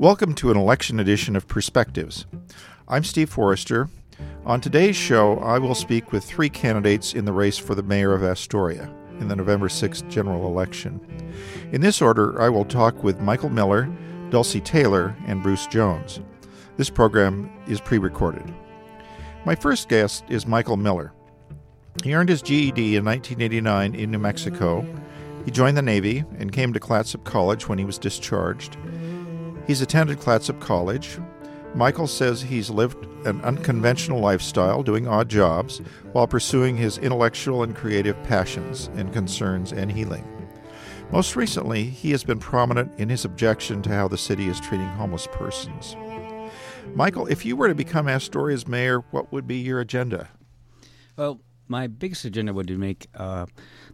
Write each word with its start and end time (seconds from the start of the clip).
Welcome 0.00 0.32
to 0.36 0.50
an 0.50 0.56
election 0.56 0.98
edition 0.98 1.36
of 1.36 1.46
Perspectives. 1.46 2.24
I'm 2.88 3.04
Steve 3.04 3.28
Forrester. 3.28 3.90
On 4.46 4.58
today's 4.58 4.96
show, 4.96 5.36
I 5.40 5.58
will 5.58 5.74
speak 5.74 6.10
with 6.10 6.24
three 6.24 6.48
candidates 6.48 7.12
in 7.12 7.26
the 7.26 7.34
race 7.34 7.58
for 7.58 7.74
the 7.74 7.82
mayor 7.82 8.14
of 8.14 8.24
Astoria 8.24 8.90
in 9.18 9.28
the 9.28 9.36
November 9.36 9.68
6th 9.68 10.08
general 10.08 10.46
election. 10.46 11.02
In 11.72 11.82
this 11.82 12.00
order, 12.00 12.40
I 12.40 12.48
will 12.48 12.64
talk 12.64 13.04
with 13.04 13.20
Michael 13.20 13.50
Miller, 13.50 13.90
Dulcye 14.30 14.64
Taylor, 14.64 15.14
and 15.26 15.42
Bruce 15.42 15.66
Jones. 15.66 16.20
This 16.78 16.88
program 16.88 17.52
is 17.68 17.78
pre 17.78 17.98
recorded. 17.98 18.54
My 19.44 19.54
first 19.54 19.90
guest 19.90 20.24
is 20.30 20.46
Michael 20.46 20.78
Miller. 20.78 21.12
He 22.02 22.14
earned 22.14 22.30
his 22.30 22.40
GED 22.40 22.96
in 22.96 23.04
1989 23.04 23.94
in 23.94 24.10
New 24.10 24.18
Mexico. 24.18 24.82
He 25.44 25.50
joined 25.50 25.76
the 25.76 25.82
Navy 25.82 26.24
and 26.38 26.52
came 26.52 26.72
to 26.72 26.80
Clatsop 26.80 27.24
College 27.24 27.68
when 27.68 27.78
he 27.78 27.84
was 27.84 27.98
discharged. 27.98 28.78
He's 29.70 29.82
attended 29.82 30.18
Clatsop 30.18 30.58
College. 30.58 31.20
Michael 31.76 32.08
says 32.08 32.42
he's 32.42 32.70
lived 32.70 33.06
an 33.24 33.40
unconventional 33.42 34.18
lifestyle, 34.18 34.82
doing 34.82 35.06
odd 35.06 35.28
jobs, 35.28 35.78
while 36.10 36.26
pursuing 36.26 36.76
his 36.76 36.98
intellectual 36.98 37.62
and 37.62 37.72
creative 37.72 38.20
passions 38.24 38.90
and 38.96 39.12
concerns 39.12 39.70
and 39.70 39.92
healing. 39.92 40.26
Most 41.12 41.36
recently, 41.36 41.84
he 41.84 42.10
has 42.10 42.24
been 42.24 42.40
prominent 42.40 42.98
in 42.98 43.08
his 43.08 43.24
objection 43.24 43.80
to 43.82 43.90
how 43.90 44.08
the 44.08 44.18
city 44.18 44.48
is 44.48 44.58
treating 44.58 44.88
homeless 44.88 45.28
persons. 45.30 45.94
Michael, 46.96 47.28
if 47.28 47.44
you 47.44 47.54
were 47.54 47.68
to 47.68 47.74
become 47.76 48.08
Astoria's 48.08 48.66
mayor, 48.66 49.04
what 49.12 49.30
would 49.30 49.46
be 49.46 49.58
your 49.58 49.78
agenda? 49.78 50.30
Well, 51.16 51.40
my 51.70 51.86
biggest 51.86 52.24
agenda 52.24 52.52
would 52.52 52.66
be 52.66 52.74
to 52.74 52.78
make 52.78 53.06
uh, 53.14 53.46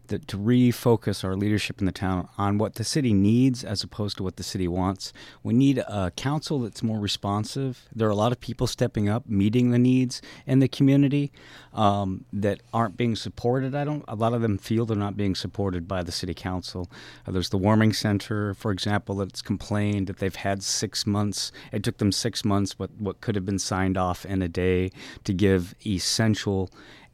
the, 0.09 0.19
to 0.19 0.39
refocus 0.39 1.23
our 1.23 1.37
leadership 1.37 1.79
in 1.79 1.87
the 1.87 1.93
town 1.93 2.29
on 2.39 2.57
what 2.57 2.77
the 2.77 2.85
city 2.85 3.13
needs 3.13 3.63
as 3.63 3.83
opposed 3.83 4.17
to 4.17 4.23
what 4.23 4.37
the 4.37 4.43
city 4.43 4.67
wants. 4.67 5.13
We 5.43 5.53
need 5.53 5.79
a 5.79 6.11
council 6.17 6.61
that's 6.61 6.83
more 6.83 6.99
responsive. 6.99 7.87
There 7.95 8.09
are 8.09 8.11
a 8.11 8.17
lot 8.17 8.33
of 8.33 8.41
people 8.41 8.67
stepping 8.67 9.09
up, 9.09 9.29
meeting 9.29 9.71
the 9.71 9.79
needs 9.79 10.23
in 10.47 10.61
the 10.61 10.69
community 10.69 11.33
um, 11.75 12.25
that 12.33 12.63
aren't 12.73 12.97
being 12.97 13.15
supported. 13.15 13.75
I 13.75 13.85
don't. 13.85 14.05
A 14.09 14.15
lot 14.15 14.33
of 14.33 14.41
them 14.41 14.57
feel 14.57 14.87
they're 14.87 14.97
not 14.97 15.17
being 15.17 15.35
supported 15.35 15.87
by 15.87 16.03
the 16.03 16.13
city 16.13 16.35
council. 16.35 16.91
Uh, 17.27 17.33
there's 17.33 17.51
the 17.51 17.59
warming 17.59 17.93
center, 17.93 18.55
for 18.55 18.71
example, 18.71 19.17
that's 19.17 19.43
complained 19.43 20.07
that 20.07 20.19
they've 20.19 20.35
had 20.35 20.63
six 20.63 21.07
months. 21.07 21.53
It 21.73 21.83
took 21.83 21.99
them 21.99 22.13
six 22.13 22.45
months, 22.45 22.79
what 22.79 22.91
what 22.99 23.21
could 23.21 23.35
have 23.35 23.45
been 23.45 23.59
signed 23.59 23.99
off 23.99 24.25
in 24.25 24.41
a 24.41 24.49
day 24.49 24.91
to 25.25 25.35
give 25.35 25.75
essential 25.85 26.71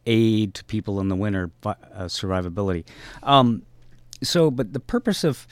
aid 0.07 0.55
to 0.55 0.65
people 0.65 1.01
in 1.01 1.09
the 1.09 1.17
winter 1.17 1.51
uh, 1.65 1.75
survivability. 2.05 2.85
Um, 3.23 3.63
so, 4.23 4.51
but 4.51 4.73
the 4.73 4.81
purpose 4.81 5.25
of 5.25 5.47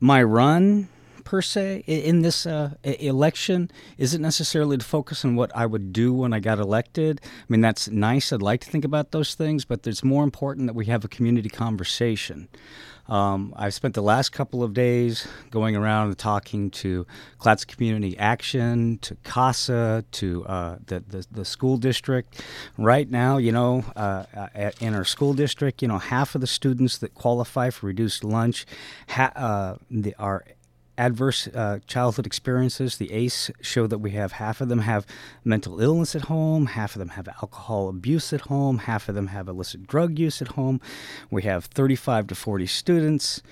my 0.00 0.22
run 0.22 0.88
per 1.24 1.42
se 1.42 1.84
in 1.86 2.22
this 2.22 2.46
uh, 2.46 2.74
election 2.82 3.70
isn't 3.98 4.22
necessarily 4.22 4.78
to 4.78 4.84
focus 4.84 5.26
on 5.26 5.36
what 5.36 5.54
I 5.54 5.66
would 5.66 5.92
do 5.92 6.14
when 6.14 6.32
I 6.32 6.40
got 6.40 6.58
elected. 6.58 7.20
I 7.22 7.44
mean, 7.48 7.60
that's 7.60 7.88
nice. 7.88 8.32
I'd 8.32 8.40
like 8.40 8.62
to 8.62 8.70
think 8.70 8.84
about 8.84 9.10
those 9.10 9.34
things, 9.34 9.66
but 9.66 9.86
it's 9.86 10.02
more 10.02 10.24
important 10.24 10.68
that 10.68 10.72
we 10.72 10.86
have 10.86 11.04
a 11.04 11.08
community 11.08 11.50
conversation. 11.50 12.48
Um, 13.08 13.54
I've 13.56 13.74
spent 13.74 13.94
the 13.94 14.02
last 14.02 14.30
couple 14.30 14.62
of 14.62 14.74
days 14.74 15.26
going 15.50 15.74
around 15.74 16.08
and 16.08 16.18
talking 16.18 16.70
to 16.72 17.06
Clatsop 17.38 17.68
Community 17.68 18.18
Action, 18.18 18.98
to 18.98 19.16
CASA, 19.24 20.04
to 20.12 20.44
uh, 20.46 20.78
the, 20.86 21.00
the, 21.00 21.26
the 21.30 21.44
school 21.44 21.78
district. 21.78 22.42
Right 22.76 23.10
now, 23.10 23.38
you 23.38 23.52
know, 23.52 23.84
uh, 23.96 24.24
in 24.80 24.94
our 24.94 25.04
school 25.04 25.32
district, 25.32 25.80
you 25.80 25.88
know, 25.88 25.98
half 25.98 26.34
of 26.34 26.40
the 26.40 26.46
students 26.46 26.98
that 26.98 27.14
qualify 27.14 27.70
for 27.70 27.86
reduced 27.86 28.24
lunch 28.24 28.66
ha- 29.08 29.32
uh, 29.34 29.76
the, 29.90 30.14
are 30.18 30.44
adverse 30.98 31.46
uh, 31.48 31.78
childhood 31.86 32.26
experiences, 32.26 32.96
the 32.96 33.12
ACE 33.12 33.50
show 33.60 33.86
that 33.86 33.98
we 33.98 34.10
have 34.10 34.32
half 34.32 34.60
of 34.60 34.68
them 34.68 34.80
have 34.80 35.06
mental 35.44 35.80
illness 35.80 36.14
at 36.14 36.22
home, 36.22 36.66
half 36.66 36.96
of 36.96 36.98
them 36.98 37.10
have 37.10 37.28
alcohol 37.28 37.88
abuse 37.88 38.32
at 38.32 38.42
home, 38.42 38.78
half 38.78 39.08
of 39.08 39.14
them 39.14 39.28
have 39.28 39.48
illicit 39.48 39.86
drug 39.86 40.18
use 40.18 40.42
at 40.42 40.48
home. 40.48 40.80
We 41.30 41.44
have 41.44 41.66
35 41.66 42.26
to 42.26 42.34
40 42.34 42.66
students 42.66 43.42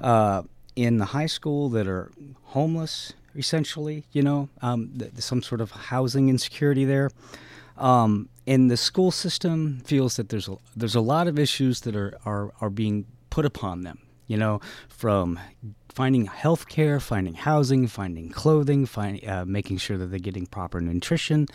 uh, 0.00 0.42
in 0.76 0.98
the 0.98 1.06
high 1.06 1.26
school 1.26 1.70
that 1.70 1.88
are 1.88 2.12
homeless, 2.44 3.14
essentially, 3.34 4.04
you 4.12 4.22
know, 4.22 4.50
um, 4.60 4.92
th- 4.98 5.12
some 5.16 5.42
sort 5.42 5.60
of 5.60 5.70
housing 5.70 6.28
insecurity 6.28 6.84
there. 6.84 7.10
Um, 7.78 8.28
and 8.46 8.70
the 8.70 8.76
school 8.76 9.10
system 9.10 9.80
feels 9.84 10.16
that 10.16 10.28
there's 10.28 10.48
a, 10.48 10.56
there's 10.76 10.94
a 10.94 11.00
lot 11.00 11.28
of 11.28 11.38
issues 11.38 11.80
that 11.80 11.96
are, 11.96 12.18
are, 12.26 12.52
are 12.60 12.70
being 12.70 13.06
put 13.30 13.46
upon 13.46 13.82
them 13.82 14.00
you 14.30 14.36
know, 14.36 14.60
from 14.88 15.40
finding 15.92 16.26
health 16.26 16.68
care, 16.68 17.00
finding 17.00 17.34
housing, 17.34 17.86
finding 17.86 18.30
clothing, 18.30 18.86
find, 18.86 19.24
uh, 19.26 19.44
making 19.44 19.78
sure 19.78 19.98
that 19.98 20.06
they're 20.06 20.18
getting 20.18 20.46
proper 20.46 20.80
nutrition. 20.80 21.46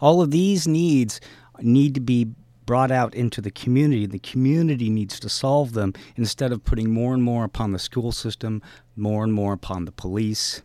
All 0.00 0.20
of 0.20 0.30
these 0.30 0.66
needs 0.66 1.20
need 1.60 1.94
to 1.94 2.00
be 2.00 2.28
brought 2.66 2.90
out 2.90 3.14
into 3.14 3.40
the 3.40 3.50
community. 3.50 4.06
The 4.06 4.18
community 4.18 4.88
needs 4.90 5.20
to 5.20 5.28
solve 5.28 5.72
them 5.72 5.92
instead 6.16 6.52
of 6.52 6.64
putting 6.64 6.90
more 6.90 7.14
and 7.14 7.22
more 7.22 7.44
upon 7.44 7.72
the 7.72 7.78
school 7.78 8.12
system, 8.12 8.62
more 8.96 9.22
and 9.24 9.32
more 9.32 9.52
upon 9.52 9.84
the 9.84 9.92
police. 9.92 10.62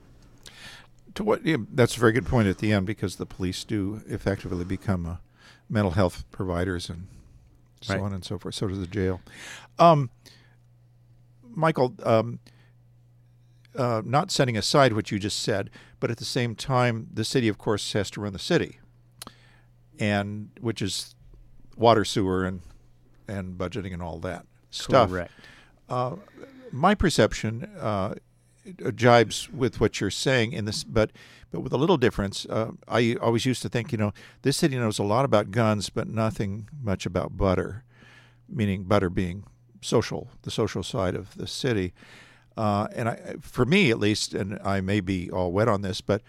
To 1.16 1.24
what? 1.24 1.46
Yeah, 1.46 1.58
that's 1.74 1.98
a 1.98 2.00
very 2.00 2.12
good 2.12 2.26
point 2.26 2.48
at 2.48 2.60
the 2.60 2.72
end 2.72 2.86
because 2.86 3.18
the 3.18 3.26
police 3.26 3.64
do 3.64 4.02
effectively 4.08 4.64
become 4.64 5.06
uh, 5.06 5.16
mental 5.70 5.92
health 5.92 6.24
providers 6.32 6.90
and 6.90 7.08
so 7.82 7.94
right. 7.94 8.04
on 8.04 8.14
and 8.14 8.24
so 8.24 8.38
forth. 8.38 8.56
So 8.56 8.68
does 8.68 8.80
the 8.80 8.88
jail. 8.88 9.22
Um, 9.78 10.10
Michael, 11.44 11.94
um, 12.04 12.40
uh, 13.80 14.02
not 14.04 14.30
setting 14.30 14.58
aside 14.58 14.92
what 14.92 15.10
you 15.10 15.18
just 15.18 15.40
said, 15.40 15.70
but 16.02 16.12
at 16.12 16.18
the 16.18 16.26
same 16.26 16.54
time, 16.54 17.08
the 17.14 17.24
city, 17.24 17.48
of 17.48 17.58
course, 17.58 17.94
has 17.94 18.12
to 18.12 18.22
run 18.22 18.34
the 18.34 18.40
city, 18.40 18.80
and 19.98 20.50
which 20.60 20.82
is 20.82 21.16
water, 21.78 22.04
sewer, 22.04 22.46
and 22.46 22.62
and 23.28 23.58
budgeting 23.58 23.94
and 23.94 24.04
all 24.04 24.20
that 24.20 24.46
stuff. 24.70 25.10
Correct. 25.10 25.32
Uh, 25.88 26.18
my 26.72 26.94
perception 26.94 27.70
uh, 27.80 28.16
jibes 28.96 29.50
with 29.50 29.80
what 29.80 30.02
you're 30.02 30.12
saying 30.12 30.52
in 30.52 30.66
this, 30.66 30.84
but 30.84 31.12
but 31.52 31.62
with 31.62 31.72
a 31.72 31.78
little 31.78 31.98
difference. 31.98 32.46
Uh, 32.46 32.72
I 32.88 33.16
always 33.22 33.46
used 33.46 33.62
to 33.62 33.70
think, 33.70 33.94
you 33.94 33.98
know, 33.98 34.14
this 34.42 34.58
city 34.58 34.76
knows 34.76 35.00
a 35.00 35.04
lot 35.04 35.24
about 35.24 35.52
guns, 35.52 35.90
but 35.90 36.08
nothing 36.08 36.68
much 36.84 37.06
about 37.06 37.38
butter, 37.38 37.86
meaning 38.48 38.84
butter 38.84 39.10
being 39.10 39.46
social, 39.82 40.28
the 40.42 40.52
social 40.52 40.84
side 40.84 41.16
of 41.16 41.36
the 41.38 41.48
city. 41.48 41.94
Uh, 42.60 42.90
and 42.94 43.08
I, 43.08 43.36
for 43.40 43.64
me, 43.64 43.90
at 43.90 44.00
least, 44.00 44.34
and 44.34 44.60
I 44.66 44.82
may 44.82 45.00
be 45.00 45.32
all 45.32 45.54
wet 45.54 45.70
on 45.70 45.82
this, 45.82 46.02
but 46.02 46.22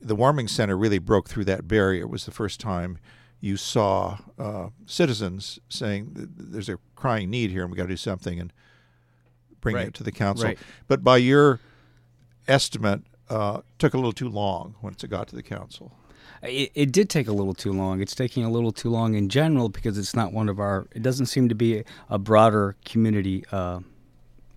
the 0.00 0.14
warming 0.14 0.46
center 0.46 0.78
really 0.78 1.00
broke 1.00 1.28
through 1.28 1.46
that 1.46 1.66
barrier. 1.66 2.02
It 2.02 2.08
was 2.08 2.24
the 2.24 2.30
first 2.30 2.60
time 2.60 2.98
you 3.40 3.56
saw 3.56 4.18
uh, 4.38 4.68
citizens 4.86 5.58
saying 5.68 6.12
there's 6.14 6.68
a 6.68 6.78
crying 6.94 7.30
need 7.30 7.50
here 7.50 7.62
and 7.62 7.70
we 7.72 7.76
got 7.76 7.82
to 7.82 7.88
do 7.88 7.96
something 7.96 8.38
and 8.38 8.52
bring 9.60 9.74
right. 9.74 9.88
it 9.88 9.94
to 9.94 10.04
the 10.04 10.12
council. 10.12 10.46
Right. 10.46 10.58
But 10.86 11.02
by 11.02 11.16
your 11.16 11.58
estimate, 12.46 13.02
uh, 13.28 13.62
took 13.80 13.92
a 13.92 13.96
little 13.96 14.12
too 14.12 14.28
long 14.28 14.76
once 14.82 15.02
it 15.02 15.08
got 15.08 15.26
to 15.28 15.34
the 15.34 15.42
council. 15.42 15.96
It, 16.44 16.70
it, 16.76 16.92
did 16.92 17.10
take 17.10 17.26
a 17.26 17.32
little 17.32 17.54
too 17.54 17.72
long. 17.72 18.00
It's 18.00 18.14
taking 18.14 18.44
a 18.44 18.50
little 18.50 18.70
too 18.70 18.88
long 18.88 19.14
in 19.14 19.28
general 19.28 19.68
because 19.68 19.98
it's 19.98 20.14
not 20.14 20.32
one 20.32 20.48
of 20.48 20.60
our. 20.60 20.86
It 20.92 21.02
doesn't 21.02 21.26
seem 21.26 21.48
to 21.48 21.56
be 21.56 21.82
a 22.08 22.18
broader 22.18 22.76
community 22.84 23.44
uh, 23.50 23.80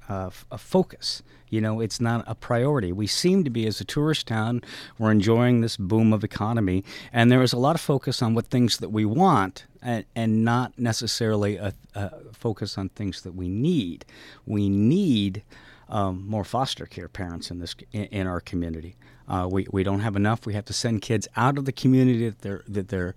uh, 0.09 0.29
a 0.51 0.57
focus. 0.57 1.23
You 1.49 1.61
know, 1.61 1.79
it's 1.79 2.01
not 2.01 2.23
a 2.27 2.35
priority. 2.35 2.91
We 2.91 3.07
seem 3.07 3.43
to 3.43 3.49
be, 3.49 3.67
as 3.67 3.79
a 3.79 3.85
tourist 3.85 4.27
town, 4.27 4.61
we're 4.97 5.11
enjoying 5.11 5.61
this 5.61 5.77
boom 5.77 6.11
of 6.11 6.23
economy, 6.23 6.83
and 7.13 7.31
there 7.31 7.41
is 7.41 7.53
a 7.53 7.57
lot 7.57 7.75
of 7.75 7.81
focus 7.81 8.21
on 8.21 8.33
what 8.33 8.47
things 8.47 8.77
that 8.77 8.89
we 8.89 9.05
want, 9.05 9.65
and, 9.81 10.05
and 10.15 10.43
not 10.43 10.77
necessarily 10.77 11.57
a, 11.57 11.73
a, 11.93 12.11
focus 12.33 12.77
on 12.77 12.89
things 12.89 13.21
that 13.21 13.35
we 13.35 13.47
need. 13.47 14.05
We 14.45 14.69
need 14.69 15.43
um, 15.87 16.27
more 16.27 16.43
foster 16.43 16.85
care 16.85 17.07
parents 17.07 17.51
in 17.51 17.59
this 17.59 17.75
in, 17.91 18.05
in 18.05 18.27
our 18.27 18.41
community. 18.41 18.95
Uh, 19.27 19.47
we 19.49 19.67
we 19.71 19.83
don't 19.83 20.01
have 20.01 20.15
enough. 20.15 20.45
We 20.45 20.53
have 20.53 20.65
to 20.65 20.73
send 20.73 21.01
kids 21.01 21.27
out 21.35 21.57
of 21.57 21.65
the 21.65 21.71
community 21.71 22.29
that 22.29 22.41
they're 22.41 22.63
that 22.67 22.89
they're 22.89 23.15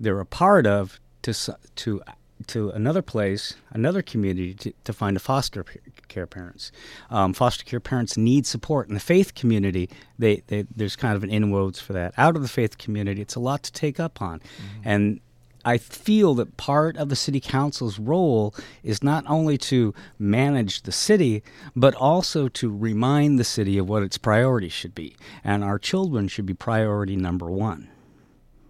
they're 0.00 0.20
a 0.20 0.26
part 0.26 0.66
of 0.66 1.00
to 1.22 1.32
to 1.76 2.02
to 2.46 2.70
another 2.70 3.02
place, 3.02 3.54
another 3.70 4.02
community 4.02 4.54
to, 4.54 4.72
to 4.84 4.92
find 4.92 5.16
a 5.16 5.20
foster 5.20 5.64
care 6.08 6.26
parents. 6.26 6.72
Um, 7.10 7.32
foster 7.32 7.64
care 7.64 7.80
parents 7.80 8.16
need 8.16 8.46
support 8.46 8.88
in 8.88 8.94
the 8.94 9.00
faith 9.00 9.34
community. 9.34 9.90
They, 10.18 10.42
they, 10.46 10.66
there's 10.74 10.96
kind 10.96 11.16
of 11.16 11.22
an 11.24 11.30
inroads 11.30 11.80
for 11.80 11.92
that. 11.92 12.14
Out 12.16 12.36
of 12.36 12.42
the 12.42 12.48
faith 12.48 12.78
community, 12.78 13.20
it's 13.20 13.34
a 13.34 13.40
lot 13.40 13.62
to 13.64 13.72
take 13.72 14.00
up 14.00 14.22
on, 14.22 14.40
mm-hmm. 14.40 14.80
and 14.84 15.20
I 15.64 15.76
feel 15.76 16.34
that 16.36 16.56
part 16.56 16.96
of 16.96 17.08
the 17.08 17.16
city 17.16 17.40
council's 17.40 17.98
role 17.98 18.54
is 18.82 19.02
not 19.02 19.24
only 19.28 19.58
to 19.58 19.92
manage 20.18 20.82
the 20.82 20.92
city, 20.92 21.42
but 21.74 21.94
also 21.94 22.48
to 22.48 22.74
remind 22.74 23.38
the 23.38 23.44
city 23.44 23.76
of 23.76 23.88
what 23.88 24.02
its 24.02 24.16
priorities 24.18 24.72
should 24.72 24.94
be. 24.94 25.16
And 25.44 25.64
our 25.64 25.78
children 25.78 26.28
should 26.28 26.46
be 26.46 26.54
priority 26.54 27.16
number 27.16 27.50
one. 27.50 27.88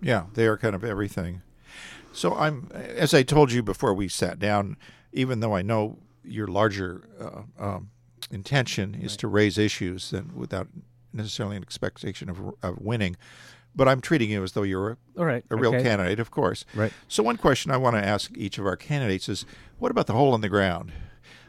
Yeah, 0.01 0.25
they 0.35 0.47
are 0.47 0.57
kind 0.57 0.75
of 0.75 0.83
everything. 0.83 1.43
So 2.19 2.35
I'm, 2.35 2.69
as 2.75 3.15
I 3.15 3.23
told 3.23 3.53
you 3.53 3.63
before 3.63 3.95
we 3.95 4.09
sat 4.09 4.41
down, 4.41 4.77
even 5.13 5.39
though 5.39 5.55
I 5.55 5.63
know 5.63 5.99
your 6.25 6.49
larger 6.49 7.05
uh, 7.21 7.65
um, 7.65 7.91
intention 8.33 8.97
is 8.97 9.13
right. 9.13 9.19
to 9.21 9.29
raise 9.29 9.57
issues 9.57 10.13
and 10.13 10.33
without 10.33 10.67
necessarily 11.13 11.57
an 11.57 11.63
expectation 11.63 12.29
of, 12.29 12.41
of 12.61 12.81
winning, 12.81 13.17
but 13.73 13.87
I'm 13.87 14.01
treating 14.01 14.31
you 14.31 14.43
as 14.43 14.51
though 14.51 14.65
you're 14.65 14.91
a, 14.91 14.97
All 15.17 15.27
right. 15.27 15.45
a 15.49 15.55
real 15.55 15.73
okay. 15.73 15.85
candidate, 15.85 16.19
of 16.19 16.33
course. 16.33 16.65
Right. 16.75 16.93
So 17.07 17.23
one 17.23 17.37
question 17.37 17.71
I 17.71 17.77
want 17.77 17.95
to 17.95 18.05
ask 18.05 18.37
each 18.37 18.59
of 18.59 18.67
our 18.67 18.77
candidates 18.77 19.29
is, 19.29 19.47
what 19.79 19.93
about 19.93 20.09
the 20.09 20.15
hole 20.15 20.35
in 20.35 20.41
the 20.41 20.49
ground, 20.49 20.91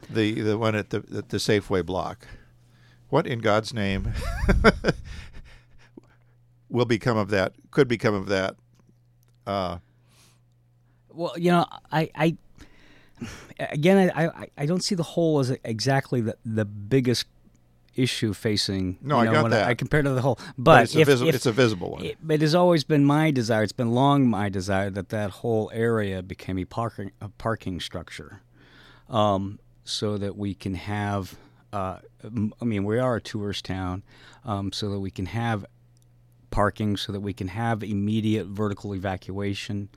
the 0.08 0.40
the 0.40 0.56
one 0.56 0.76
at 0.76 0.92
the 0.92 0.98
at 1.18 1.30
the 1.30 1.38
Safeway 1.38 1.84
block? 1.84 2.28
What 3.10 3.26
in 3.26 3.40
God's 3.40 3.74
name 3.74 4.14
will 6.70 6.86
become 6.86 7.18
of 7.18 7.32
that? 7.32 7.54
Could 7.72 7.88
become 7.88 8.14
of 8.14 8.28
that? 8.28 8.56
Uh, 9.48 9.80
Well, 11.14 11.34
you 11.38 11.52
know, 11.52 11.66
I, 11.92 12.10
I 12.16 12.38
again, 13.60 14.12
I, 14.16 14.28
I, 14.28 14.48
I 14.58 14.66
don't 14.66 14.84
see 14.84 14.96
the 14.96 15.04
whole 15.04 15.40
as 15.40 15.52
exactly 15.64 16.22
the, 16.22 16.38
the 16.46 16.66
biggest 16.66 17.26
issue 17.96 18.34
facing. 18.34 18.98
No, 19.02 19.16
you 19.16 19.22
I 19.22 19.26
know, 19.26 19.32
got 19.34 19.44
when 19.44 19.52
that. 19.52 19.68
I 19.68 19.74
compare 19.74 20.02
to 20.02 20.10
the 20.12 20.22
whole, 20.22 20.36
but, 20.58 20.64
but 20.64 20.84
it's, 20.84 20.96
a 20.96 21.00
if, 21.02 21.08
visi- 21.08 21.28
if- 21.30 21.36
it's 21.36 21.46
a 21.46 21.52
visible 21.52 21.92
one. 21.92 22.06
it, 22.06 22.18
it 22.30 22.42
has 22.42 22.56
always 22.56 22.84
been 22.84 23.04
my 23.04 23.32
desire. 23.32 23.64
It's 23.64 23.72
been 23.74 23.92
long 23.92 24.28
my 24.28 24.50
desire 24.50 24.90
that 24.92 25.10
that 25.10 25.32
whole 25.32 25.70
area 25.74 26.22
became 26.24 26.58
a 26.58 26.66
parking 26.66 27.12
a 27.22 27.30
parking 27.30 27.80
structure, 27.80 28.42
um, 29.10 29.60
so 29.84 30.18
that 30.18 30.38
we 30.38 30.54
can 30.54 30.76
have. 30.76 31.36
Uh, 31.72 32.00
I 32.62 32.66
mean, 32.66 32.84
we 32.84 32.98
are 32.98 33.18
a 33.18 33.22
tourist 33.22 33.66
town, 33.66 34.02
um, 34.44 34.72
so 34.72 34.90
that 34.90 35.00
we 35.00 35.12
can 35.12 35.28
have 35.28 35.66
parking, 36.50 36.98
so 36.98 37.12
that 37.12 37.20
we 37.20 37.32
can 37.34 37.50
have 37.50 37.84
immediate 37.84 38.48
vertical 38.48 38.96
evacuation 38.96 39.90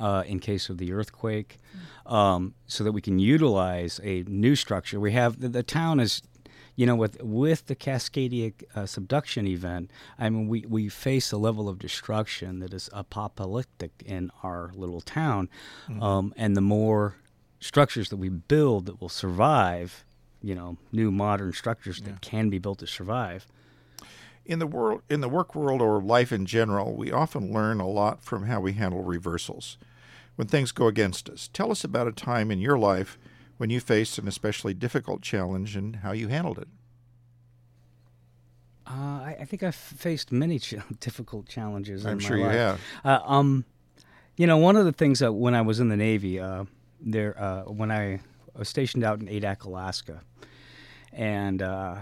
uh, 0.00 0.22
in 0.26 0.40
case 0.40 0.68
of 0.70 0.78
the 0.78 0.92
earthquake, 0.92 1.58
um, 2.06 2.54
so 2.66 2.82
that 2.84 2.92
we 2.92 3.00
can 3.00 3.18
utilize 3.18 4.00
a 4.02 4.24
new 4.26 4.56
structure. 4.56 4.98
We 4.98 5.12
have 5.12 5.40
the, 5.40 5.48
the 5.48 5.62
town 5.62 6.00
is 6.00 6.22
you 6.76 6.86
know, 6.86 6.96
with 6.96 7.22
with 7.22 7.66
the 7.66 7.76
Cascadia 7.76 8.54
uh, 8.74 8.86
subduction 8.86 9.46
event, 9.46 9.90
I 10.18 10.30
mean, 10.30 10.48
we, 10.48 10.64
we 10.66 10.88
face 10.88 11.30
a 11.30 11.36
level 11.36 11.68
of 11.68 11.78
destruction 11.78 12.60
that 12.60 12.72
is 12.72 12.88
apocalyptic 12.94 13.90
in 14.06 14.30
our 14.42 14.70
little 14.74 15.02
town, 15.02 15.50
um, 16.00 16.32
and 16.38 16.56
the 16.56 16.62
more 16.62 17.16
structures 17.58 18.08
that 18.08 18.16
we 18.16 18.30
build 18.30 18.86
that 18.86 18.98
will 19.00 19.10
survive, 19.10 20.06
you 20.42 20.54
know, 20.54 20.78
new 20.90 21.10
modern 21.10 21.52
structures 21.52 22.00
that 22.00 22.22
can 22.22 22.48
be 22.48 22.58
built 22.58 22.78
to 22.78 22.86
survive. 22.86 23.46
in 24.46 24.58
the 24.58 24.66
world 24.66 25.02
in 25.10 25.20
the 25.20 25.28
work 25.28 25.54
world 25.54 25.82
or 25.82 26.00
life 26.00 26.32
in 26.32 26.46
general 26.46 26.96
we 26.96 27.12
often 27.12 27.52
learn 27.52 27.78
a 27.78 27.86
lot 27.88 28.22
from 28.24 28.46
how 28.46 28.58
we 28.58 28.72
handle 28.72 29.02
reversals 29.02 29.76
when 30.40 30.48
things 30.48 30.72
go 30.72 30.86
against 30.86 31.28
us 31.28 31.48
tell 31.52 31.70
us 31.70 31.84
about 31.84 32.08
a 32.08 32.12
time 32.12 32.50
in 32.50 32.58
your 32.60 32.78
life 32.78 33.18
when 33.58 33.68
you 33.68 33.78
faced 33.78 34.16
an 34.18 34.26
especially 34.26 34.72
difficult 34.72 35.20
challenge 35.20 35.76
and 35.76 35.96
how 35.96 36.12
you 36.12 36.28
handled 36.28 36.58
it 36.58 36.68
Uh, 38.86 38.92
I, 39.30 39.36
I 39.40 39.44
think 39.44 39.62
I've 39.62 39.74
faced 39.74 40.32
many 40.32 40.58
ch- 40.58 40.74
difficult 41.00 41.46
challenges. 41.46 42.04
i'm 42.04 42.12
in 42.12 42.18
my 42.18 42.28
sure 42.28 42.38
you 42.38 42.46
life. 42.46 42.56
have 42.56 42.80
Uh, 43.04 43.20
um, 43.24 43.64
you 44.36 44.46
know, 44.46 44.56
one 44.56 44.76
of 44.76 44.84
the 44.86 44.92
things 44.92 45.18
that 45.18 45.32
when 45.34 45.54
I 45.54 45.60
was 45.60 45.80
in 45.80 45.88
the 45.90 45.96
Navy, 45.96 46.40
uh, 46.40 46.64
there 47.00 47.38
uh, 47.38 47.62
when 47.64 47.90
I 47.90 48.20
was 48.56 48.68
stationed 48.70 49.04
out 49.04 49.20
in 49.20 49.26
Adak, 49.28 49.64
Alaska, 49.64 50.22
and 51.12 51.60
uh, 51.60 51.96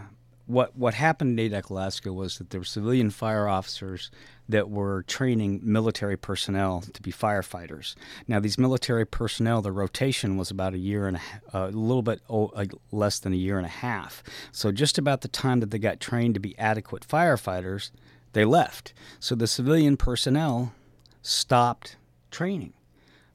what 0.49 0.75
what 0.75 0.95
happened 0.95 1.39
in 1.39 1.53
Adak, 1.53 1.69
Alaska 1.69 2.13
was 2.13 2.39
that 2.39 2.51
there 2.51 2.61
were 2.61 2.65
civilian 2.65 3.11
fire 3.11 3.47
officers 3.47 4.11
that 4.49 4.71
were 4.71 5.03
training 5.03 5.61
military 5.63 6.17
personnel 6.17 6.83
to 6.95 7.03
be 7.03 7.13
firefighters. 7.13 7.95
Now, 8.27 8.41
these 8.41 8.57
military 8.57 9.05
personnel, 9.05 9.61
the 9.61 9.73
rotation 9.73 10.39
was 10.39 10.51
about 10.51 10.73
a 10.73 10.79
year 10.79 11.07
and 11.07 11.19
a, 11.19 11.21
ha- 11.21 11.67
a 11.67 11.71
little 11.71 12.03
bit 12.03 12.23
uh, 12.31 12.65
less 12.91 13.19
than 13.19 13.35
a 13.35 13.37
year 13.37 13.59
and 13.59 13.67
a 13.67 13.71
half. 13.71 14.23
So, 14.51 14.73
just 14.73 14.97
about 14.97 15.21
the 15.21 15.29
time 15.29 15.61
that 15.61 15.71
they 15.71 15.79
got 15.79 16.01
trained 16.01 16.33
to 16.35 16.41
be 16.41 16.59
adequate 16.59 17.07
firefighters, 17.07 17.91
they 18.33 18.47
left. 18.47 18.95
So, 19.21 19.35
the 19.35 19.47
civilian 19.47 19.99
personnel 19.99 20.73
stopped 21.21 21.97
training 22.31 22.73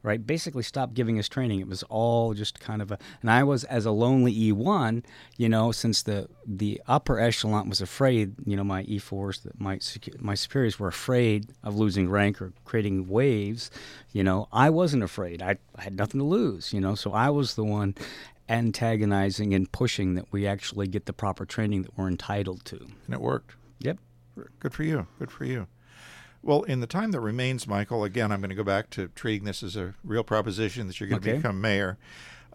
right? 0.03 0.25
Basically 0.25 0.63
stopped 0.63 0.93
giving 0.93 1.17
us 1.17 1.27
training. 1.27 1.61
It 1.61 1.67
was 1.67 1.83
all 1.83 2.33
just 2.33 2.59
kind 2.59 2.81
of 2.81 2.91
a 2.91 2.99
and 3.21 3.31
i 3.31 3.43
was 3.43 3.63
as 3.65 3.85
a 3.85 3.91
lonely 3.91 4.33
e1 4.33 5.03
you 5.37 5.49
know 5.49 5.71
since 5.71 6.03
the 6.03 6.27
the 6.45 6.81
upper 6.87 7.19
echelon 7.19 7.69
was 7.69 7.81
afraid 7.81 8.35
you 8.45 8.55
know 8.55 8.63
my 8.63 8.83
e4s 8.83 9.43
that 9.43 9.59
my 9.59 9.79
my 10.19 10.35
superiors 10.35 10.79
were 10.79 10.87
afraid 10.87 11.51
of 11.63 11.75
losing 11.75 12.09
rank 12.09 12.41
or 12.41 12.53
creating 12.65 13.07
waves 13.07 13.71
you 14.11 14.23
know. 14.23 14.47
I 14.51 14.69
wasn't 14.69 15.01
afraid. 15.01 15.41
I, 15.41 15.57
I 15.75 15.81
had 15.81 15.95
nothing 15.95 16.19
to 16.19 16.25
lose 16.25 16.73
you 16.73 16.81
know. 16.81 16.95
So 16.95 17.13
i 17.13 17.29
was 17.29 17.55
the 17.55 17.63
one 17.63 17.95
antagonizing 18.49 19.53
and 19.53 19.71
pushing 19.71 20.15
that 20.15 20.25
we 20.31 20.45
actually 20.45 20.87
get 20.87 21.05
the 21.05 21.13
proper 21.13 21.45
training 21.45 21.83
that 21.83 21.97
we're 21.97 22.09
entitled 22.09 22.65
to. 22.65 22.75
And 22.75 23.13
it 23.13 23.21
worked. 23.21 23.55
Yep. 23.79 23.97
Good 24.59 24.73
for 24.73 24.83
you. 24.83 25.07
Good 25.17 25.31
for 25.31 25.45
you 25.45 25.67
well 26.43 26.61
in 26.63 26.79
the 26.79 26.87
time 26.87 27.11
that 27.11 27.19
remains 27.19 27.67
michael 27.67 28.03
again 28.03 28.31
i'm 28.31 28.39
going 28.41 28.49
to 28.49 28.55
go 28.55 28.63
back 28.63 28.89
to 28.89 29.07
treating 29.09 29.45
this 29.45 29.63
as 29.63 29.75
a 29.75 29.93
real 30.03 30.23
proposition 30.23 30.87
that 30.87 30.99
you're 30.99 31.09
going 31.09 31.21
to 31.21 31.35
become 31.35 31.59
mayor. 31.59 31.97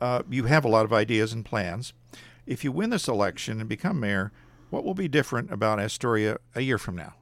Uh, 0.00 0.22
you 0.30 0.44
have 0.44 0.64
a 0.64 0.68
lot 0.68 0.84
of 0.84 0.92
ideas 0.92 1.32
and 1.32 1.44
plans. 1.44 1.92
If 2.46 2.62
you 2.62 2.70
win 2.70 2.90
this 2.90 3.08
election 3.08 3.58
and 3.58 3.68
become 3.68 3.98
mayor 3.98 4.30
what 4.70 4.84
will 4.84 4.94
be 4.94 5.08
different 5.08 5.50
about 5.50 5.80
astoria 5.80 6.38
a 6.54 6.60
year 6.60 6.78
from 6.78 6.96
now? 6.96 7.14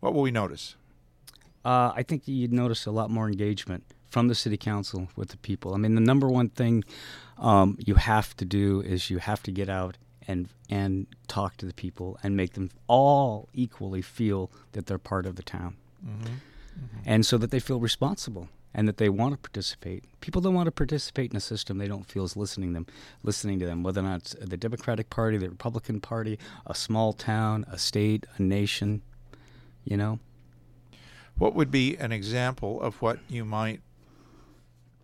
What 0.00 0.14
will 0.14 0.22
we 0.22 0.30
notice? 0.30 0.76
Uh, 1.64 1.92
I 1.94 2.02
think 2.02 2.26
you'd 2.26 2.52
notice 2.52 2.86
a 2.86 2.90
lot 2.90 3.10
more 3.10 3.28
engagement 3.28 3.84
from 4.10 4.28
the 4.28 4.34
city 4.34 4.56
council 4.56 5.08
with 5.16 5.28
the 5.28 5.36
people. 5.38 5.74
I 5.74 5.78
mean, 5.78 5.94
the 5.94 6.00
number 6.00 6.28
one 6.28 6.48
thing 6.48 6.84
um, 7.38 7.78
you 7.84 7.94
have 7.94 8.36
to 8.38 8.44
do 8.44 8.80
is 8.80 9.10
you 9.10 9.18
have 9.18 9.42
to 9.44 9.52
get 9.52 9.68
out 9.68 9.96
and 10.28 10.48
and 10.68 11.06
talk 11.28 11.56
to 11.56 11.66
the 11.66 11.74
people 11.74 12.18
and 12.22 12.36
make 12.36 12.54
them 12.54 12.70
all 12.86 13.48
equally 13.52 14.02
feel 14.02 14.50
that 14.72 14.86
they're 14.86 14.98
part 14.98 15.26
of 15.26 15.36
the 15.36 15.42
town, 15.42 15.76
Mm-hmm. 16.04 16.34
and 17.04 17.24
so 17.24 17.38
that 17.38 17.52
they 17.52 17.60
feel 17.60 17.78
responsible 17.78 18.48
and 18.74 18.88
that 18.88 18.96
they 18.96 19.08
want 19.08 19.34
to 19.34 19.38
participate. 19.38 20.04
People 20.20 20.40
don't 20.40 20.54
want 20.54 20.66
to 20.66 20.72
participate 20.72 21.30
in 21.30 21.36
a 21.36 21.40
system 21.40 21.78
they 21.78 21.86
don't 21.86 22.08
feel 22.08 22.24
is 22.24 22.36
listening 22.36 22.72
them, 22.72 22.86
listening 23.22 23.58
to 23.60 23.66
them. 23.66 23.82
Whether 23.82 24.00
or 24.00 24.04
not 24.04 24.20
it's 24.20 24.34
the 24.40 24.56
Democratic 24.56 25.10
Party, 25.10 25.36
the 25.36 25.50
Republican 25.50 26.00
Party, 26.00 26.38
a 26.66 26.74
small 26.74 27.12
town, 27.12 27.64
a 27.70 27.78
state, 27.78 28.26
a 28.38 28.42
nation, 28.42 29.02
you 29.84 29.96
know. 29.96 30.18
What 31.36 31.54
would 31.54 31.70
be 31.70 31.96
an 31.96 32.12
example 32.12 32.80
of 32.80 33.00
what 33.02 33.18
you 33.28 33.44
might 33.44 33.80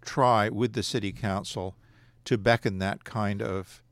try 0.02 0.48
with 0.48 0.72
the 0.72 0.82
city 0.82 1.12
council 1.12 1.74
to 2.24 2.38
beckon 2.38 2.78
that 2.78 3.04
kind 3.04 3.42
of 3.42 3.82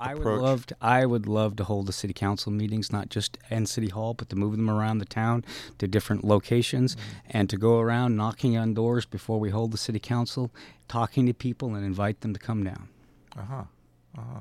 I 0.00 0.14
would 0.14 0.20
approach? 0.20 0.40
love 0.42 0.66
to, 0.66 0.76
I 0.80 1.06
would 1.06 1.26
love 1.26 1.56
to 1.56 1.64
hold 1.64 1.86
the 1.86 1.92
city 1.92 2.12
council 2.14 2.52
meetings, 2.52 2.92
not 2.92 3.08
just 3.08 3.36
in 3.50 3.66
City 3.66 3.88
Hall, 3.88 4.14
but 4.14 4.28
to 4.30 4.36
move 4.36 4.56
them 4.56 4.70
around 4.70 4.98
the 4.98 5.04
town 5.04 5.44
to 5.78 5.88
different 5.88 6.24
locations 6.24 6.94
Mm-hmm. 6.96 7.30
and 7.30 7.50
to 7.50 7.56
go 7.56 7.78
around 7.80 8.16
knocking 8.16 8.56
on 8.56 8.74
doors 8.74 9.04
before 9.06 9.38
we 9.40 9.50
hold 9.50 9.72
the 9.72 9.78
city 9.78 9.98
council, 9.98 10.50
talking 10.88 11.26
to 11.26 11.34
people 11.34 11.74
and 11.74 11.84
invite 11.84 12.20
them 12.20 12.32
to 12.32 12.38
come 12.40 12.62
down. 12.64 12.88
uh-huh, 13.36 13.64
uh-huh. 14.16 14.40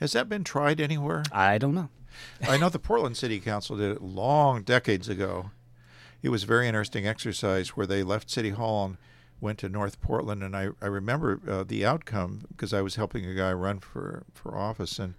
has 0.00 0.12
that 0.12 0.28
been 0.28 0.44
tried 0.44 0.80
anywhere 0.80 1.22
I 1.32 1.58
don't 1.58 1.74
know. 1.74 1.88
I 2.48 2.56
know 2.56 2.68
the 2.68 2.78
Portland 2.90 3.16
City 3.16 3.40
Council 3.40 3.76
did 3.76 3.90
it 3.96 4.02
long 4.02 4.62
decades 4.62 5.08
ago. 5.08 5.50
It 6.22 6.28
was 6.30 6.44
a 6.44 6.46
very 6.46 6.66
interesting 6.66 7.06
exercise 7.06 7.70
where 7.70 7.86
they 7.86 8.02
left 8.02 8.30
City 8.30 8.50
Hall 8.50 8.84
and 8.86 8.96
went 9.40 9.58
to 9.58 9.68
North 9.68 10.00
Portland, 10.00 10.42
and 10.42 10.56
I, 10.56 10.68
I 10.80 10.86
remember 10.86 11.40
uh, 11.48 11.64
the 11.64 11.84
outcome 11.84 12.46
because 12.48 12.72
I 12.72 12.80
was 12.82 12.96
helping 12.96 13.26
a 13.26 13.34
guy 13.34 13.52
run 13.52 13.78
for, 13.78 14.24
for 14.32 14.56
office, 14.56 14.98
and 14.98 15.14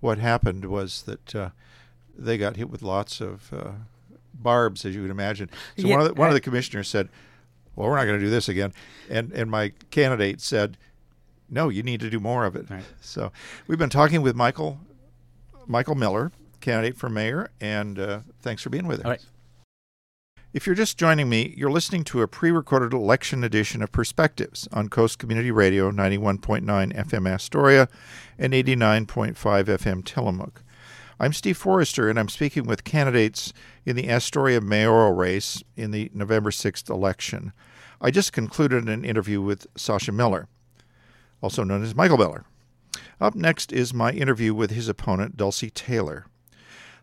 what 0.00 0.18
happened 0.18 0.64
was 0.64 1.02
that 1.02 1.34
uh, 1.34 1.50
they 2.16 2.38
got 2.38 2.56
hit 2.56 2.70
with 2.70 2.82
lots 2.82 3.20
of 3.20 3.52
uh, 3.52 3.70
barbs, 4.34 4.84
as 4.84 4.94
you 4.94 5.02
would 5.02 5.10
imagine. 5.10 5.50
So 5.76 5.86
Yeah, 5.86 5.96
one 5.96 6.00
of 6.00 6.08
the, 6.08 6.14
one 6.14 6.28
of 6.28 6.34
the 6.34 6.40
commissioners 6.40 6.88
said, 6.88 7.08
"Well, 7.76 7.88
we're 7.88 7.96
not 7.96 8.04
going 8.04 8.18
to 8.18 8.24
do 8.24 8.30
this 8.30 8.48
again," 8.48 8.72
and 9.08 9.32
and 9.32 9.50
my 9.50 9.72
candidate 9.90 10.40
said, 10.40 10.76
"No, 11.48 11.68
you 11.68 11.82
need 11.82 12.00
to 12.00 12.10
do 12.10 12.20
more 12.20 12.44
of 12.44 12.56
it." 12.56 12.68
Right. 12.70 12.84
So 13.00 13.32
we've 13.66 13.78
been 13.78 13.90
talking 13.90 14.22
with 14.22 14.34
Michael 14.34 14.80
Michael 15.66 15.94
Miller, 15.94 16.32
candidate 16.60 16.96
for 16.96 17.08
mayor, 17.08 17.50
and 17.60 17.98
uh, 17.98 18.20
thanks 18.40 18.62
for 18.62 18.70
being 18.70 18.86
with 18.86 19.00
us. 19.00 19.06
If 20.50 20.64
you're 20.64 20.74
just 20.74 20.96
joining 20.96 21.28
me, 21.28 21.52
you're 21.58 21.70
listening 21.70 22.04
to 22.04 22.22
a 22.22 22.26
pre 22.26 22.50
recorded 22.50 22.94
election 22.94 23.44
edition 23.44 23.82
of 23.82 23.92
Perspectives 23.92 24.66
on 24.72 24.88
Coast 24.88 25.18
Community 25.18 25.50
Radio 25.50 25.90
91.9 25.90 26.64
FM 26.64 27.28
Astoria 27.30 27.86
and 28.38 28.54
89.5 28.54 29.34
FM 29.34 30.02
Tillamook. 30.02 30.62
I'm 31.20 31.34
Steve 31.34 31.58
Forrester, 31.58 32.08
and 32.08 32.18
I'm 32.18 32.30
speaking 32.30 32.64
with 32.64 32.84
candidates 32.84 33.52
in 33.84 33.94
the 33.94 34.08
Astoria 34.08 34.62
mayoral 34.62 35.12
race 35.12 35.62
in 35.76 35.90
the 35.90 36.10
November 36.14 36.50
6th 36.50 36.88
election. 36.88 37.52
I 38.00 38.10
just 38.10 38.32
concluded 38.32 38.88
an 38.88 39.04
interview 39.04 39.42
with 39.42 39.66
Sasha 39.76 40.12
Miller, 40.12 40.48
also 41.42 41.62
known 41.62 41.82
as 41.82 41.94
Michael 41.94 42.16
Miller. 42.16 42.46
Up 43.20 43.34
next 43.34 43.70
is 43.70 43.92
my 43.92 44.12
interview 44.12 44.54
with 44.54 44.70
his 44.70 44.88
opponent, 44.88 45.36
Dulcye 45.36 45.74
Taylor. 45.74 46.24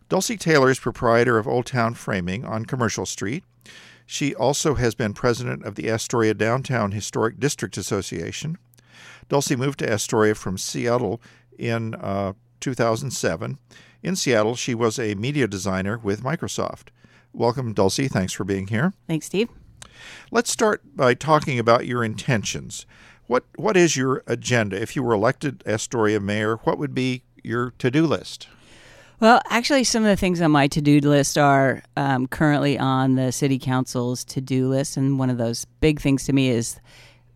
Dulcye 0.07 0.37
Taylor 0.37 0.69
is 0.69 0.79
proprietor 0.79 1.39
of 1.39 1.47
Old 1.47 1.65
Town 1.65 1.95
Framing 1.95 2.45
on 2.45 2.65
Commercial 2.65 3.07
Street. 3.07 3.43
She 4.05 4.35
also 4.35 4.75
has 4.75 4.93
been 4.93 5.13
president 5.13 5.65
of 5.65 5.73
the 5.73 5.89
Astoria 5.89 6.35
Downtown 6.35 6.91
Historic 6.91 7.39
District 7.39 7.75
Association. 7.75 8.59
Dulcye 9.29 9.57
moved 9.57 9.79
to 9.79 9.91
Astoria 9.91 10.35
from 10.35 10.59
Seattle 10.59 11.19
in 11.57 11.95
uh, 11.95 12.33
2007. 12.59 13.57
In 14.03 14.15
Seattle, 14.15 14.55
she 14.55 14.75
was 14.75 14.99
a 14.99 15.15
media 15.15 15.47
designer 15.47 15.97
with 15.97 16.21
Microsoft. 16.21 16.89
Welcome, 17.33 17.73
Dulcye. 17.73 18.07
Thanks 18.07 18.33
for 18.33 18.43
being 18.43 18.67
here. 18.67 18.93
Thanks, 19.07 19.25
Steve. 19.25 19.49
Let's 20.29 20.51
start 20.51 20.83
by 20.95 21.15
talking 21.15 21.57
about 21.57 21.87
your 21.87 22.03
intentions. 22.03 22.85
What 23.25 23.45
what 23.55 23.75
is 23.75 23.97
your 23.97 24.21
agenda? 24.27 24.79
If 24.79 24.95
you 24.95 25.01
were 25.01 25.13
elected 25.13 25.63
Astoria 25.65 26.19
mayor, 26.19 26.57
what 26.57 26.77
would 26.77 26.93
be 26.93 27.23
your 27.43 27.71
to-do 27.79 28.05
list? 28.05 28.47
Well, 29.21 29.41
actually, 29.49 29.85
some 29.85 30.03
of 30.03 30.09
the 30.09 30.17
things 30.17 30.41
on 30.41 30.51
my 30.51 30.67
to 30.67 30.81
do 30.81 30.99
list 30.99 31.37
are 31.37 31.83
um, 31.95 32.27
currently 32.27 32.77
on 32.77 33.15
the 33.15 33.31
city 33.31 33.57
council's 33.57 34.25
to 34.25 34.41
do 34.41 34.67
list. 34.67 34.97
And 34.97 35.17
one 35.17 35.29
of 35.29 35.37
those 35.37 35.65
big 35.79 36.01
things 36.01 36.25
to 36.25 36.33
me 36.33 36.49
is 36.49 36.79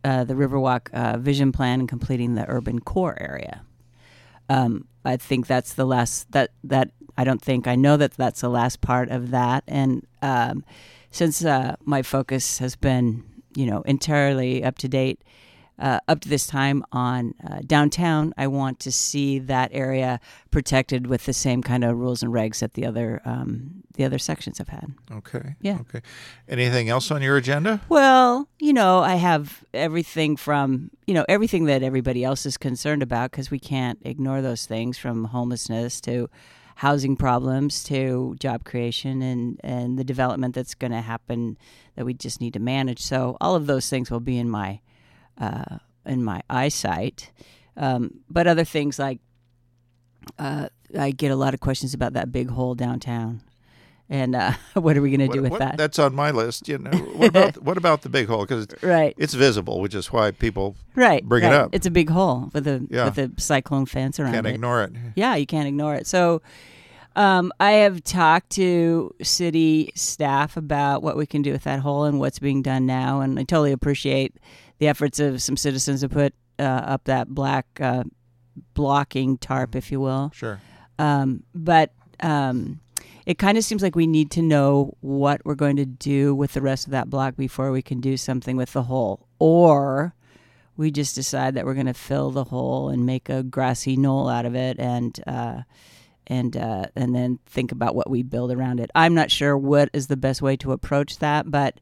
uh, 0.04 0.26
the 0.26 0.34
Riverwalk 0.34 0.92
uh, 0.94 1.18
vision 1.18 1.54
plan 1.54 1.80
and 1.80 1.88
completing 1.88 2.36
the 2.36 2.46
urban 2.50 2.80
core 2.80 3.18
area. 3.22 3.62
Um, 4.50 4.88
I 5.06 5.16
think 5.16 5.48
that's 5.48 5.74
the 5.74 5.86
last, 5.86 6.30
that, 6.34 6.52
that, 6.66 6.92
I 7.18 7.24
don't 7.24 7.42
think, 7.42 7.66
I 7.66 7.76
know 7.76 7.96
that 7.96 8.14
that's 8.14 8.42
the 8.42 8.50
last 8.50 8.82
part 8.82 9.10
of 9.10 9.32
that. 9.32 9.64
And 9.68 10.06
um, 10.22 10.66
since 11.12 11.46
uh, 11.46 11.76
my 11.86 12.02
focus 12.02 12.60
has 12.60 12.76
been, 12.76 13.24
you 13.56 13.66
know, 13.66 13.82
entirely 13.84 14.64
up 14.64 14.78
to 14.80 14.90
date 14.90 15.22
uh, 15.80 16.00
up 16.08 16.20
to 16.22 16.30
this 16.30 16.46
time 16.46 16.84
on 16.92 17.34
uh, 17.48 17.60
downtown. 17.66 18.34
I 18.38 18.48
want 18.48 18.80
to 18.82 18.92
see 18.92 19.40
that 19.40 19.72
area 19.74 20.20
protected 20.52 21.08
with 21.08 21.26
the 21.26 21.34
same 21.34 21.64
kind 21.64 21.84
of 21.84 21.98
rules 21.98 22.22
and 22.22 22.34
regs 22.34 22.60
that 22.60 22.74
the 22.74 22.86
other 22.86 23.22
um, 23.26 23.84
the 23.96 24.04
other 24.04 24.20
sections 24.20 24.58
have 24.58 24.68
had. 24.68 24.94
Okay. 25.12 25.56
Yeah. 25.62 25.80
Okay. 25.82 26.02
Anything 26.48 26.90
else 26.90 27.12
on 27.12 27.22
your 27.22 27.38
agenda? 27.38 27.82
Well, 27.90 28.48
you 28.60 28.74
know, 28.74 29.00
I 29.00 29.16
have 29.16 29.64
everything 29.74 30.36
from 30.36 30.92
you 31.08 31.14
know 31.14 31.26
everything 31.30 31.66
that 31.66 31.82
everybody 31.82 32.24
else 32.24 32.46
is 32.46 32.58
concerned 32.58 33.02
about 33.02 33.32
because 33.32 33.50
we 33.50 33.60
can't 33.60 34.00
ignore 34.04 34.42
those 34.42 34.66
things 34.66 34.98
from 34.98 35.26
homelessness 35.26 36.02
to 36.02 36.30
housing 36.76 37.18
problems 37.18 37.84
to 37.84 38.36
job 38.40 38.64
creation 38.64 39.22
and 39.22 39.60
and 39.64 39.98
the 39.98 40.04
development 40.04 40.56
that's 40.56 40.76
going 40.76 40.92
to 40.92 41.02
happen 41.02 41.58
that 41.96 42.06
we 42.06 42.14
just 42.14 42.42
need 42.42 42.54
to 42.54 42.60
manage. 42.60 43.00
So 43.00 43.38
all 43.40 43.56
of 43.56 43.66
those 43.68 43.90
things 43.90 44.12
will 44.12 44.20
be 44.20 44.38
in 44.38 44.50
my 44.50 44.82
uh, 45.40 45.78
in 46.06 46.24
my 46.24 46.42
eyesight. 46.50 47.32
Um, 47.78 48.22
but 48.30 48.48
other 48.48 48.66
things 48.66 49.00
like 49.00 49.20
uh, 50.38 50.70
I 50.98 51.12
get 51.12 51.32
a 51.32 51.36
lot 51.36 51.54
of 51.54 51.60
questions 51.60 51.94
about 51.94 52.14
that 52.14 52.32
big 52.32 52.50
hole 52.50 52.76
downtown, 52.76 53.42
and 54.10 54.36
uh, 54.36 54.54
what 54.74 54.98
are 54.98 55.02
we 55.02 55.16
going 55.16 55.30
to 55.30 55.34
do 55.34 55.42
with 55.42 55.52
what, 55.52 55.60
that? 55.60 55.78
That's 55.78 56.00
on 56.00 56.14
my 56.14 56.32
list. 56.32 56.68
You 56.68 56.78
know, 56.80 56.92
what 56.92 57.30
about 57.30 57.58
what 57.64 57.78
about 57.78 58.02
the 58.02 58.10
big 58.10 58.28
hole? 58.28 58.42
Because 58.42 58.68
right, 58.82 59.14
it's 59.18 59.34
visible, 59.34 59.82
which 59.82 59.96
is 59.96 60.12
why 60.12 60.32
people 60.32 60.76
right, 60.96 61.24
bring 61.24 61.44
it 61.44 61.54
up. 61.54 61.70
It's 61.74 61.86
a 61.86 61.92
big 61.92 62.10
hole 62.10 62.50
with 62.54 62.68
a 62.68 62.86
Yeah. 62.90 63.06
with 63.06 63.18
a 63.18 63.32
cyclone 63.38 63.86
fence 63.86 64.20
around 64.20 64.34
it. 64.34 64.38
You 64.38 64.38
can't 64.38 64.48
it. 64.48 64.56
ignore 64.56 64.84
it. 64.84 64.92
Yeah, 65.16 65.36
you 65.36 65.46
can't 65.46 65.68
ignore 65.68 65.96
it. 65.96 66.08
So. 66.08 66.42
Um, 67.16 67.52
I 67.60 67.72
have 67.72 68.04
talked 68.04 68.52
to 68.52 69.14
city 69.24 69.92
staff 69.96 70.56
about 70.56 71.02
what 71.02 71.18
we 71.18 71.26
can 71.26 71.42
do 71.42 71.52
with 71.52 71.64
that 71.64 71.80
hole 71.80 72.06
and 72.06 72.20
what's 72.20 72.40
being 72.40 72.62
done 72.62 72.86
now, 72.86 73.20
and 73.20 73.38
I 73.38 73.44
totally 73.44 73.72
appreciate 73.74 74.36
the 74.80 74.88
efforts 74.88 75.20
of 75.20 75.42
some 75.42 75.58
citizens 75.58 76.02
to 76.02 76.10
put 76.10 76.34
uh, 76.58 76.64
up 76.64 77.04
that 77.06 77.30
black 77.30 77.68
uh, 77.80 78.04
blocking 78.74 79.38
tarp, 79.38 79.76
if 79.76 79.92
you 79.92 80.00
will. 80.00 80.32
Sure. 80.34 80.60
Um, 80.98 81.44
but 81.54 81.94
um, 82.22 82.80
it 83.26 83.38
kind 83.38 83.58
of 83.58 83.64
seems 83.64 83.82
like 83.82 83.96
we 83.96 84.08
need 84.08 84.32
to 84.32 84.42
know 84.42 84.98
what 85.02 85.42
we're 85.46 85.56
going 85.56 85.78
to 85.78 85.86
do 85.86 86.34
with 86.34 86.54
the 86.54 86.62
rest 86.62 86.88
of 86.88 86.92
that 86.92 87.10
block 87.10 87.36
before 87.38 87.72
we 87.72 87.82
can 87.82 88.02
do 88.02 88.18
something 88.18 88.58
with 88.58 88.74
the 88.74 88.84
hole, 88.84 89.28
or 89.38 90.14
we 90.76 90.92
just 90.92 91.16
decide 91.16 91.54
that 91.56 91.66
we're 91.66 91.74
going 91.74 91.86
to 91.86 91.94
fill 91.94 92.32
the 92.32 92.46
hole 92.46 92.90
and 92.90 93.06
make 93.06 93.30
a 93.30 93.44
grassy 93.44 93.96
knoll 93.96 94.28
out 94.28 94.46
of 94.46 94.56
it, 94.56 94.80
and 94.80 95.22
uh, 95.28 95.62
and 96.28 96.56
uh, 96.58 96.86
and 96.96 97.16
then 97.16 97.40
think 97.46 97.72
about 97.72 97.96
what 97.96 98.10
we 98.10 98.24
build 98.24 98.52
around 98.52 98.80
it. 98.80 98.90
I'm 98.96 99.14
not 99.14 99.32
sure 99.32 99.58
what 99.58 99.90
is 99.94 100.08
the 100.08 100.18
best 100.18 100.42
way 100.42 100.58
to 100.58 100.72
approach 100.72 101.20
that, 101.20 101.52
but 101.52 101.80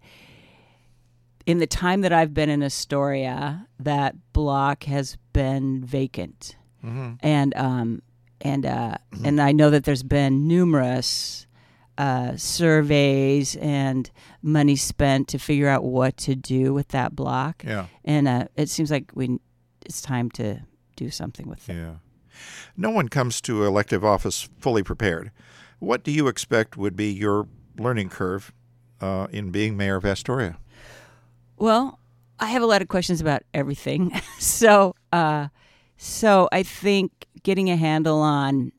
in 1.48 1.58
the 1.60 1.66
time 1.68 2.02
that 2.02 2.12
I've 2.14 2.34
been 2.34 2.50
in 2.50 2.62
Astoria, 2.62 3.66
that 3.80 4.16
block 4.34 4.84
has 4.84 5.18
been 5.34 5.84
vacant, 5.84 6.56
hmm 6.82 7.14
and 7.22 7.56
um, 7.56 8.02
and 8.42 8.66
uh, 8.66 8.98
and 9.26 9.42
I 9.42 9.52
know 9.54 9.70
that 9.72 9.84
there's 9.86 10.04
been 10.04 10.48
numerous 10.48 11.48
uh, 11.98 12.36
surveys 12.36 13.56
and 13.56 14.12
money 14.44 14.76
spent 14.76 15.28
to 15.30 15.40
figure 15.40 15.68
out 15.68 15.84
what 15.84 16.18
to 16.18 16.36
do 16.36 16.74
with 16.74 16.90
that 16.90 17.16
block, 17.16 17.64
Yeah. 17.66 17.88
and 18.06 18.28
uh, 18.28 18.46
it 18.56 18.70
seems 18.70 18.92
like 18.92 19.12
we 19.16 19.40
it's 19.86 20.02
time 20.02 20.30
to 20.32 20.60
do 20.98 21.10
something 21.10 21.48
with 21.48 21.68
it. 21.70 21.76
Yeah. 21.76 21.96
No 22.76 22.92
one 22.92 23.08
comes 23.10 23.42
to 23.42 23.64
elective 23.66 24.04
office 24.06 24.50
fully 24.60 24.84
prepared. 24.84 25.32
What 25.80 26.04
do 26.04 26.12
you 26.12 26.28
expect 26.28 26.78
would 26.78 26.96
be 26.96 27.12
your 27.12 27.48
learning 27.80 28.10
curve 28.10 28.52
uh, 29.02 29.28
in 29.32 29.50
being 29.52 29.78
mayor 29.78 29.96
of 29.96 30.06
Astoria? 30.06 30.58
Well, 31.58 32.00
I 32.40 32.48
have 32.48 32.62
a 32.62 32.68
lot 32.68 32.84
of 32.84 32.88
questions 32.88 33.20
about 33.20 33.42
everything. 33.54 34.12
so, 34.40 34.96
uh, 35.12 35.48
so 35.98 36.48
I 36.52 36.64
think 36.64 37.12
getting 37.44 37.70
a 37.70 37.76
handle 37.76 38.20
on, 38.20 38.72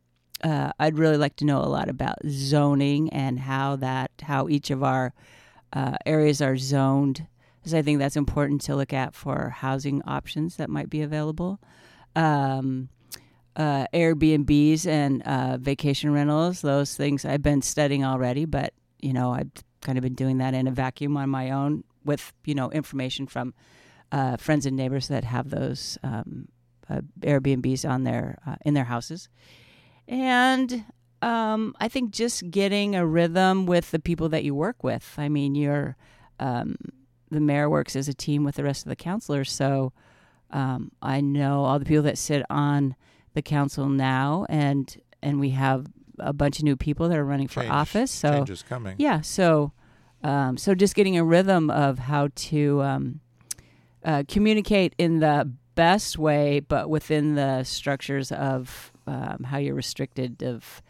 uh, 0.45 0.71
I'd 0.79 0.97
really 0.97 1.17
like 1.17 1.35
to 1.37 1.45
know 1.45 1.59
a 1.61 1.67
lot 1.67 1.89
about 1.89 2.19
zoning 2.29 3.11
and 3.11 3.41
how 3.41 3.77
that, 3.77 4.13
how 4.23 4.49
each 4.49 4.71
of 4.71 4.85
our 4.85 5.13
uh, 5.73 5.97
areas 6.07 6.41
are 6.41 6.57
zoned, 6.57 7.27
because 7.59 7.75
I 7.75 7.83
think 7.83 7.99
that's 7.99 8.17
important 8.17 8.61
to 8.63 8.77
look 8.77 8.93
at 8.93 9.13
for 9.15 9.51
housing 9.51 10.01
options 10.03 10.57
that 10.57 10.71
might 10.71 10.89
be 10.89 11.03
available. 11.03 11.59
Um, 12.15 12.89
uh, 13.57 13.87
Airbnbs 13.93 14.87
and 14.87 15.21
uh, 15.23 15.59
vacation 15.59 16.13
rentals, 16.13 16.61
those 16.61 16.95
things 16.95 17.25
I've 17.25 17.43
been 17.43 17.61
studying 17.61 18.05
already, 18.05 18.45
but 18.45 18.73
you 19.01 19.13
know 19.13 19.33
I've 19.33 19.51
kind 19.81 19.99
of 19.99 20.03
been 20.03 20.15
doing 20.15 20.39
that 20.39 20.55
in 20.55 20.69
a 20.69 20.71
vacuum 20.71 21.17
on 21.17 21.29
my 21.29 21.51
own 21.51 21.83
with 22.09 22.33
you 22.45 22.55
know 22.55 22.69
information 22.73 23.27
from 23.29 23.55
uh, 24.11 24.37
friends 24.37 24.67
and 24.67 24.77
neighbors 24.77 25.07
that 25.09 25.23
have 25.25 25.51
those 25.51 25.99
um, 26.03 26.49
uh, 26.91 27.03
Airbnbs 27.21 27.89
on 27.89 28.03
their 28.05 28.39
uh, 28.47 28.57
in 28.65 28.75
their 28.75 28.85
houses, 28.95 29.29
and 30.09 30.85
um, 31.23 31.75
I 31.81 31.89
think 31.89 32.11
just 32.13 32.51
getting 32.51 32.95
a 32.95 33.07
rhythm 33.07 33.67
with 33.67 33.91
the 33.91 33.99
people 33.99 34.29
that 34.31 34.45
you 34.45 34.55
work 34.55 34.83
with. 34.83 35.15
I 35.19 35.29
mean, 35.29 35.55
you're 35.55 35.97
um, 36.41 36.77
the 37.31 37.41
mayor 37.41 37.69
works 37.69 37.95
as 37.97 38.09
a 38.09 38.15
team 38.15 38.45
with 38.45 38.55
the 38.57 38.65
rest 38.65 38.85
of 38.87 38.89
the 38.91 38.97
councilors, 38.97 39.51
so 39.53 39.93
um, 40.51 40.91
I 41.03 41.21
know 41.21 41.65
all 41.65 41.79
the 41.79 41.85
people 41.85 42.05
that 42.05 42.19
sit 42.19 42.43
on 42.51 42.97
the 43.35 43.43
council 43.43 43.89
now, 43.89 44.47
and 44.49 44.97
and 45.23 45.39
we 45.41 45.51
have 45.51 45.87
a 46.21 46.33
bunch 46.33 46.59
of 46.59 46.65
new 46.65 46.77
people 46.77 47.09
that 47.09 47.19
are 47.19 47.25
running 47.25 47.49
for 47.49 47.61
Change- 47.61 47.73
office. 47.73 48.11
So 48.11 48.31
Change 48.33 48.51
is 48.51 48.63
coming. 48.63 48.95
yeah, 48.99 49.21
so 49.21 49.73
um, 50.23 50.57
so 50.57 50.75
just 50.75 50.95
getting 50.95 51.17
a 51.17 51.25
rhythm 51.25 51.71
of 51.71 51.99
how 51.99 52.29
to 52.35 52.83
um, 52.83 53.21
uh, 54.05 54.25
communicate 54.29 54.95
in 54.99 55.21
the 55.21 55.51
best 55.75 56.19
way, 56.19 56.61
but 56.61 56.91
within 56.91 57.35
the 57.37 57.63
structures 57.63 58.33
of 58.33 58.93
um, 59.07 59.45
how 59.45 59.59
you're 59.59 59.75
restricted 59.75 60.43
of 60.43 60.83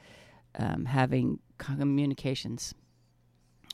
um, 0.59 0.87
having 0.87 1.39
communications 1.59 2.75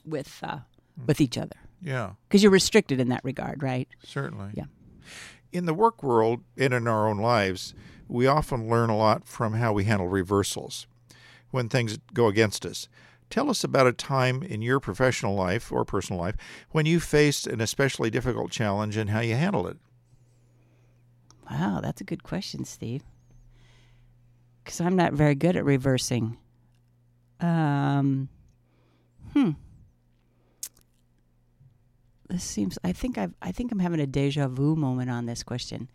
with 0.05 0.41
uh, 0.43 0.59
with 1.07 1.21
each 1.21 1.39
other 1.39 1.57
Yeah, 1.81 2.13
because 2.29 2.43
you're 2.43 2.53
restricted 2.53 3.01
in 3.01 3.09
that 3.09 3.25
regard, 3.25 3.63
right? 3.63 3.89
certainly. 4.05 4.51
Yeah. 4.55 4.65
In 5.53 5.67
the 5.67 5.75
work 5.75 6.03
world 6.03 6.41
and 6.57 6.75
in 6.75 6.89
our 6.89 7.09
own 7.09 7.19
lives, 7.19 7.75
we 8.09 8.27
often 8.27 8.69
learn 8.69 8.91
a 8.91 8.97
lot 8.97 9.27
from 9.27 9.55
how 9.55 9.73
we 9.73 9.85
handle 9.85 10.09
reversals 10.09 10.87
when 11.51 11.69
things 11.69 11.99
go 12.13 12.27
against 12.27 12.67
us. 12.67 12.89
Tell 13.35 13.51
us 13.51 13.65
about 13.65 13.89
a 13.89 13.93
time 13.93 14.45
in 14.45 14.63
your 14.63 14.79
professional 14.79 15.35
life 15.35 15.73
or 15.73 15.85
personal 15.85 16.23
life 16.23 16.37
when 16.71 16.87
you 16.87 17.01
faced 17.01 17.49
an 17.49 17.61
especially 17.61 18.09
difficult 18.09 18.53
challenge 18.53 18.97
and 18.97 19.11
how 19.11 19.19
you 19.19 19.35
handled 19.35 19.67
it. 19.67 19.77
Wow, 21.51 21.81
that's 21.83 22.01
a 22.01 22.05
good 22.05 22.23
question, 22.23 22.65
Steve. 22.65 23.03
Because 24.63 24.81
I'm 24.81 24.95
not 24.95 25.15
very 25.15 25.35
good 25.35 25.57
at 25.57 25.65
reversing. 25.65 26.37
Um, 27.41 28.29
hmm. 29.33 29.51
This 32.29 32.45
seems. 32.45 32.79
I 32.85 32.93
think 32.93 33.19
I've. 33.19 33.35
I 33.43 33.51
think 33.51 33.73
I'm 33.73 33.81
having 33.81 33.99
a 33.99 34.07
deja 34.07 34.47
vu 34.47 34.77
moment 34.77 35.11
on 35.11 35.27
this 35.27 35.43
question. 35.43 35.91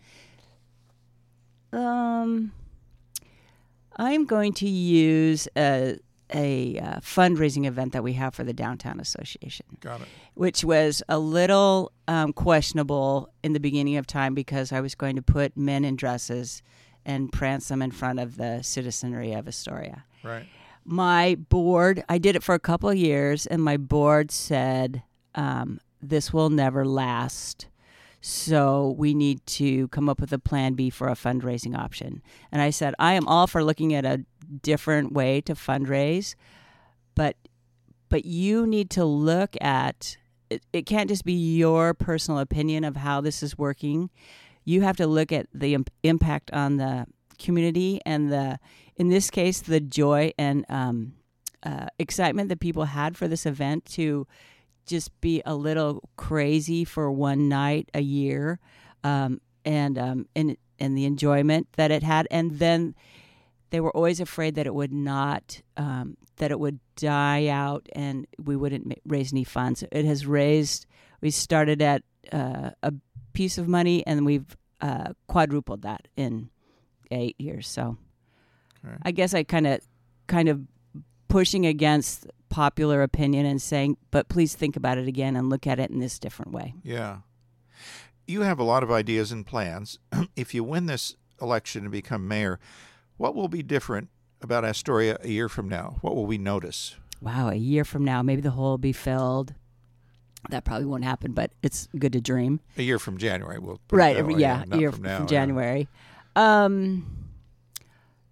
Um, 1.71 2.51
I'm 3.95 4.25
going 4.25 4.51
to 4.55 4.67
use 4.67 5.47
a 5.55 5.99
a 6.33 6.77
uh, 6.79 6.99
fundraising 6.99 7.65
event 7.65 7.93
that 7.93 8.03
we 8.03 8.13
have 8.13 8.35
for 8.35 8.43
the 8.43 8.53
downtown 8.53 8.99
association 8.99 9.65
Got 9.79 10.01
it. 10.01 10.07
which 10.35 10.63
was 10.63 11.01
a 11.09 11.17
little 11.17 11.91
um, 12.07 12.33
questionable 12.33 13.29
in 13.43 13.53
the 13.53 13.59
beginning 13.59 13.97
of 13.97 14.05
time 14.05 14.33
because 14.33 14.71
I 14.71 14.81
was 14.81 14.95
going 14.95 15.15
to 15.15 15.21
put 15.21 15.57
men 15.57 15.83
in 15.85 15.95
dresses 15.95 16.61
and 17.05 17.31
prance 17.31 17.67
them 17.67 17.81
in 17.81 17.91
front 17.91 18.19
of 18.19 18.37
the 18.37 18.61
citizenry 18.61 19.33
of 19.33 19.47
Astoria. 19.47 20.03
Right. 20.23 20.45
My 20.85 21.35
board, 21.35 22.03
I 22.09 22.17
did 22.17 22.35
it 22.35 22.43
for 22.43 22.55
a 22.55 22.59
couple 22.59 22.89
of 22.89 22.97
years, 22.97 23.45
and 23.45 23.61
my 23.63 23.77
board 23.77 24.31
said, 24.31 25.03
um, 25.35 25.79
This 26.01 26.33
will 26.33 26.49
never 26.49 26.85
last. 26.85 27.67
So 28.21 28.95
we 28.97 29.13
need 29.13 29.45
to 29.47 29.87
come 29.89 30.09
up 30.09 30.19
with 30.19 30.33
a 30.33 30.39
plan 30.39 30.73
B 30.73 30.89
for 30.89 31.07
a 31.07 31.13
fundraising 31.13 31.77
option. 31.77 32.21
And 32.51 32.61
I 32.61 32.69
said, 32.69 32.93
I 32.99 33.13
am 33.13 33.27
all 33.27 33.47
for 33.47 33.63
looking 33.63 33.93
at 33.93 34.03
a 34.05 34.25
different 34.61 35.13
way 35.13 35.41
to 35.41 35.53
fundraise, 35.53 36.35
but 37.15 37.35
but 38.09 38.25
you 38.25 38.65
need 38.65 38.89
to 38.91 39.05
look 39.05 39.55
at 39.61 40.17
it, 40.49 40.63
it 40.73 40.85
can't 40.85 41.09
just 41.09 41.23
be 41.23 41.33
your 41.33 41.93
personal 41.93 42.39
opinion 42.39 42.83
of 42.83 42.95
how 42.95 43.21
this 43.21 43.43
is 43.43 43.57
working. 43.57 44.09
You 44.65 44.81
have 44.81 44.97
to 44.97 45.07
look 45.07 45.31
at 45.31 45.47
the 45.53 45.75
imp- 45.75 45.91
impact 46.03 46.51
on 46.51 46.77
the 46.77 47.05
community 47.37 48.01
and 48.05 48.31
the 48.31 48.59
in 48.97 49.09
this 49.09 49.29
case 49.29 49.61
the 49.61 49.79
joy 49.79 50.33
and 50.37 50.65
um, 50.69 51.13
uh, 51.63 51.87
excitement 51.97 52.49
that 52.49 52.59
people 52.59 52.85
had 52.85 53.15
for 53.15 53.27
this 53.27 53.45
event 53.45 53.85
to 53.85 54.27
just 54.85 55.19
be 55.21 55.41
a 55.45 55.55
little 55.55 56.01
crazy 56.17 56.83
for 56.83 57.11
one 57.11 57.47
night 57.47 57.89
a 57.93 58.01
year, 58.01 58.59
um, 59.03 59.39
and 59.63 59.97
um, 59.97 60.27
and 60.35 60.57
and 60.79 60.97
the 60.97 61.05
enjoyment 61.05 61.67
that 61.75 61.91
it 61.91 62.03
had, 62.03 62.27
and 62.31 62.59
then 62.59 62.95
they 63.71 63.79
were 63.79 63.95
always 63.95 64.19
afraid 64.19 64.55
that 64.55 64.65
it 64.65 64.73
would 64.73 64.93
not 64.93 65.61
um, 65.77 66.17
that 66.37 66.51
it 66.51 66.59
would 66.59 66.79
die 66.95 67.47
out 67.47 67.87
and 67.93 68.25
we 68.43 68.55
wouldn't 68.55 68.93
raise 69.05 69.31
any 69.31 69.43
funds. 69.43 69.83
It 69.91 70.05
has 70.05 70.25
raised. 70.25 70.85
We 71.21 71.31
started 71.31 71.81
at 71.81 72.03
uh, 72.31 72.71
a 72.81 72.93
piece 73.33 73.57
of 73.57 73.67
money 73.67 74.05
and 74.07 74.25
we've 74.25 74.57
uh, 74.81 75.13
quadrupled 75.27 75.81
that 75.83 76.07
in 76.15 76.49
eight 77.11 77.35
years. 77.39 77.67
So 77.67 77.97
okay. 78.85 78.95
I 79.03 79.11
guess 79.11 79.33
I 79.33 79.43
kind 79.43 79.67
of 79.67 79.81
kind 80.27 80.49
of 80.49 80.61
pushing 81.27 81.65
against 81.65 82.27
popular 82.49 83.03
opinion 83.03 83.45
and 83.45 83.61
saying, 83.61 83.97
but 84.11 84.27
please 84.29 84.55
think 84.55 84.75
about 84.75 84.97
it 84.97 85.07
again 85.07 85.35
and 85.35 85.49
look 85.49 85.67
at 85.67 85.79
it 85.79 85.91
in 85.91 85.99
this 85.99 86.19
different 86.19 86.51
way. 86.51 86.73
Yeah. 86.83 87.19
You 88.27 88.41
have 88.41 88.59
a 88.59 88.63
lot 88.63 88.83
of 88.83 88.91
ideas 88.91 89.31
and 89.31 89.45
plans. 89.45 89.99
if 90.35 90.53
you 90.53 90.63
win 90.63 90.85
this 90.85 91.15
election 91.41 91.83
and 91.83 91.91
become 91.91 92.27
mayor, 92.27 92.59
what 93.19 93.35
will 93.35 93.49
be 93.49 93.61
different 93.61 94.07
about 94.41 94.63
Astoria 94.63 95.17
a 95.21 95.27
year 95.27 95.49
from 95.49 95.67
now? 95.67 95.97
What 96.01 96.15
will 96.15 96.25
we 96.25 96.37
notice? 96.37 96.95
Wow, 97.21 97.49
a 97.49 97.55
year 97.55 97.83
from 97.83 98.05
now, 98.05 98.23
maybe 98.23 98.41
the 98.41 98.51
hole 98.51 98.71
will 98.71 98.77
be 98.77 98.93
filled. 98.93 99.53
That 100.49 100.63
probably 100.63 100.85
won't 100.85 101.03
happen, 101.03 101.33
but 101.33 101.51
it's 101.61 101.89
good 101.99 102.13
to 102.13 102.21
dream. 102.21 102.61
A 102.77 102.81
year 102.81 102.97
from 102.97 103.17
January, 103.17 103.59
we'll 103.59 103.81
right. 103.91 104.15
yeah, 104.37 104.63
a 104.71 104.77
year 104.77 104.93
from, 104.93 105.03
now, 105.03 105.17
from 105.17 105.27
January. 105.27 105.89
Yeah. 106.37 106.63
Um, 106.63 107.27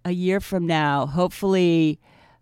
a 0.06 0.10
year 0.10 0.40
from 0.40 0.66
now, 0.66 1.04
hopefully, 1.04 2.00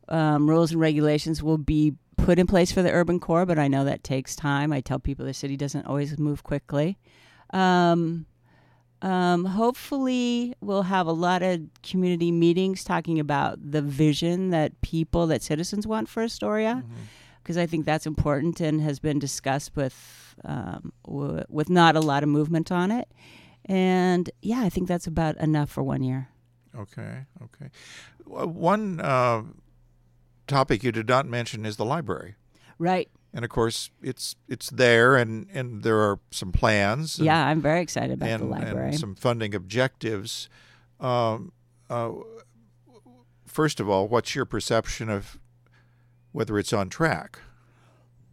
um, 0.08 0.48
rules 0.48 0.70
and 0.70 0.80
regulations 0.80 1.42
will 1.42 1.58
be 1.58 1.94
put 2.16 2.38
in 2.38 2.46
place 2.46 2.70
for 2.70 2.80
the 2.80 2.92
urban 2.92 3.18
core, 3.18 3.44
but 3.44 3.58
I 3.58 3.66
know 3.66 3.84
that 3.84 4.04
takes 4.04 4.36
time. 4.36 4.72
I 4.72 4.80
tell 4.80 5.00
people 5.00 5.26
the 5.26 5.34
city 5.34 5.56
doesn't 5.56 5.84
always 5.84 6.16
move 6.16 6.44
quickly. 6.44 6.96
Um, 7.50 8.26
um, 9.02 9.44
hopefully, 9.44 10.54
we'll 10.60 10.82
have 10.82 11.06
a 11.06 11.12
lot 11.12 11.42
of 11.42 11.60
community 11.82 12.32
meetings 12.32 12.82
talking 12.82 13.20
about 13.20 13.58
the 13.70 13.82
vision 13.82 14.50
that 14.50 14.80
people, 14.80 15.26
that 15.26 15.42
citizens 15.42 15.86
want 15.86 16.08
for 16.08 16.22
Astoria, 16.22 16.82
because 17.42 17.56
mm-hmm. 17.56 17.62
I 17.62 17.66
think 17.66 17.84
that's 17.84 18.06
important 18.06 18.60
and 18.60 18.80
has 18.80 18.98
been 18.98 19.18
discussed 19.18 19.76
with 19.76 20.34
um, 20.44 20.92
w- 21.04 21.44
with 21.48 21.68
not 21.68 21.96
a 21.96 22.00
lot 22.00 22.22
of 22.22 22.28
movement 22.28 22.72
on 22.72 22.90
it. 22.90 23.12
And 23.66 24.30
yeah, 24.42 24.60
I 24.60 24.70
think 24.70 24.88
that's 24.88 25.06
about 25.06 25.36
enough 25.38 25.70
for 25.70 25.82
one 25.82 26.02
year. 26.02 26.28
Okay, 26.74 27.24
okay. 27.42 27.70
One 28.24 29.00
uh, 29.00 29.42
topic 30.46 30.82
you 30.82 30.92
did 30.92 31.08
not 31.08 31.26
mention 31.26 31.66
is 31.66 31.76
the 31.76 31.84
library. 31.84 32.34
Right. 32.78 33.08
And 33.36 33.44
of 33.44 33.50
course, 33.50 33.90
it's 34.02 34.34
it's 34.48 34.70
there, 34.70 35.14
and, 35.14 35.46
and 35.52 35.82
there 35.82 35.98
are 35.98 36.18
some 36.30 36.52
plans. 36.52 37.18
And, 37.18 37.26
yeah, 37.26 37.46
I'm 37.46 37.60
very 37.60 37.82
excited 37.82 38.12
about 38.12 38.30
and, 38.30 38.42
the 38.42 38.46
library. 38.46 38.88
And 38.88 38.98
some 38.98 39.14
funding 39.14 39.54
objectives. 39.54 40.48
Um, 41.00 41.52
uh, 41.90 42.12
first 43.44 43.78
of 43.78 43.90
all, 43.90 44.08
what's 44.08 44.34
your 44.34 44.46
perception 44.46 45.10
of 45.10 45.38
whether 46.32 46.58
it's 46.58 46.72
on 46.72 46.88
track? 46.88 47.40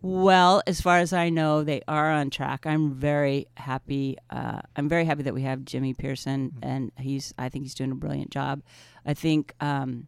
Well, 0.01 0.63
as 0.67 0.79
far 0.79 0.99
as 0.99 1.11
I 1.11 1.29
know, 1.29 1.65
they 1.65 1.81
are 1.85 2.09
on 2.09 2.29
track. 2.29 2.65
I'm 2.65 2.93
very 2.93 3.47
happy. 3.57 4.15
Uh, 4.29 4.61
I'm 4.77 4.87
very 4.87 5.03
happy 5.03 5.23
that 5.23 5.33
we 5.33 5.41
have 5.41 5.65
Jimmy 5.65 5.93
Pearson, 5.93 6.51
mm-hmm. 6.51 6.63
and 6.63 6.91
he's. 6.97 7.33
I 7.37 7.49
think 7.49 7.65
he's 7.65 7.75
doing 7.75 7.91
a 7.91 7.95
brilliant 7.95 8.31
job. 8.31 8.61
I 9.05 9.13
think 9.13 9.53
um, 9.59 10.07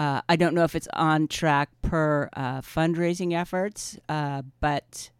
uh, 0.00 0.22
I 0.30 0.36
don't 0.36 0.54
know 0.54 0.64
if 0.64 0.74
it's 0.74 0.88
on 0.94 1.28
track 1.28 1.68
per 1.82 2.30
uh, 2.32 2.62
fundraising 2.62 3.34
efforts, 3.34 3.98
uh, 4.08 4.40
but 4.58 5.10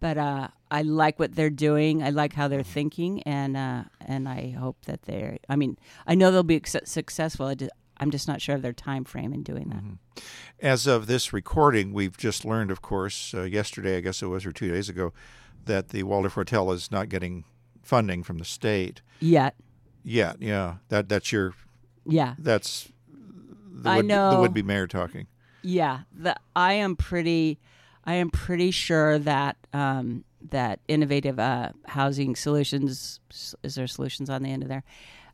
but 0.00 0.16
uh, 0.16 0.48
I 0.70 0.80
like 0.80 1.18
what 1.18 1.34
they're 1.34 1.50
doing. 1.50 2.02
I 2.02 2.08
like 2.08 2.32
how 2.32 2.48
they're 2.48 2.62
thinking, 2.62 3.22
and 3.24 3.54
uh, 3.54 3.84
and 4.00 4.30
I 4.30 4.52
hope 4.58 4.86
that 4.86 5.02
they're. 5.02 5.36
I 5.46 5.56
mean, 5.56 5.76
I 6.06 6.14
know 6.14 6.30
they'll 6.30 6.42
be 6.42 6.62
successful. 6.64 7.48
I 7.48 7.56
am 8.00 8.10
just 8.10 8.26
not 8.26 8.40
sure 8.40 8.54
of 8.54 8.62
their 8.62 8.72
time 8.72 9.04
frame 9.04 9.34
in 9.34 9.42
doing 9.42 9.68
that. 9.68 9.84
Mm-hmm. 9.84 10.22
As 10.60 10.86
of 10.86 11.06
this 11.06 11.34
recording, 11.34 11.92
we've 11.92 12.16
just 12.16 12.46
learned, 12.46 12.70
of 12.70 12.80
course, 12.80 13.34
uh, 13.34 13.42
yesterday, 13.42 13.98
I 13.98 14.00
guess 14.00 14.22
it 14.22 14.26
was, 14.26 14.46
or 14.46 14.52
two 14.52 14.72
days 14.72 14.88
ago, 14.88 15.12
that 15.66 15.90
the 15.90 16.04
Waldorf 16.04 16.32
Hotel 16.32 16.72
is 16.72 16.90
not 16.90 17.10
getting 17.10 17.44
funding 17.82 18.22
from 18.22 18.38
the 18.38 18.46
state 18.46 19.02
yet. 19.20 19.54
Yet, 20.02 20.36
yeah. 20.40 20.76
That 20.88 21.10
that's 21.10 21.30
your. 21.30 21.52
Yeah. 22.06 22.36
That's 22.38 22.88
the 23.72 23.90
I 23.90 23.96
would, 23.98 24.06
know 24.06 24.30
the 24.30 24.40
would-be 24.40 24.62
mayor 24.62 24.86
talking. 24.86 25.26
Yeah, 25.62 26.00
the 26.12 26.36
I 26.54 26.74
am 26.74 26.96
pretty, 26.96 27.58
I 28.04 28.14
am 28.14 28.30
pretty 28.30 28.70
sure 28.70 29.18
that 29.20 29.56
um, 29.72 30.24
that 30.50 30.80
innovative 30.88 31.38
uh, 31.38 31.70
housing 31.86 32.36
solutions 32.36 33.20
is 33.62 33.74
there 33.74 33.86
solutions 33.86 34.28
on 34.28 34.42
the 34.42 34.50
end 34.50 34.62
of 34.62 34.68
there. 34.68 34.84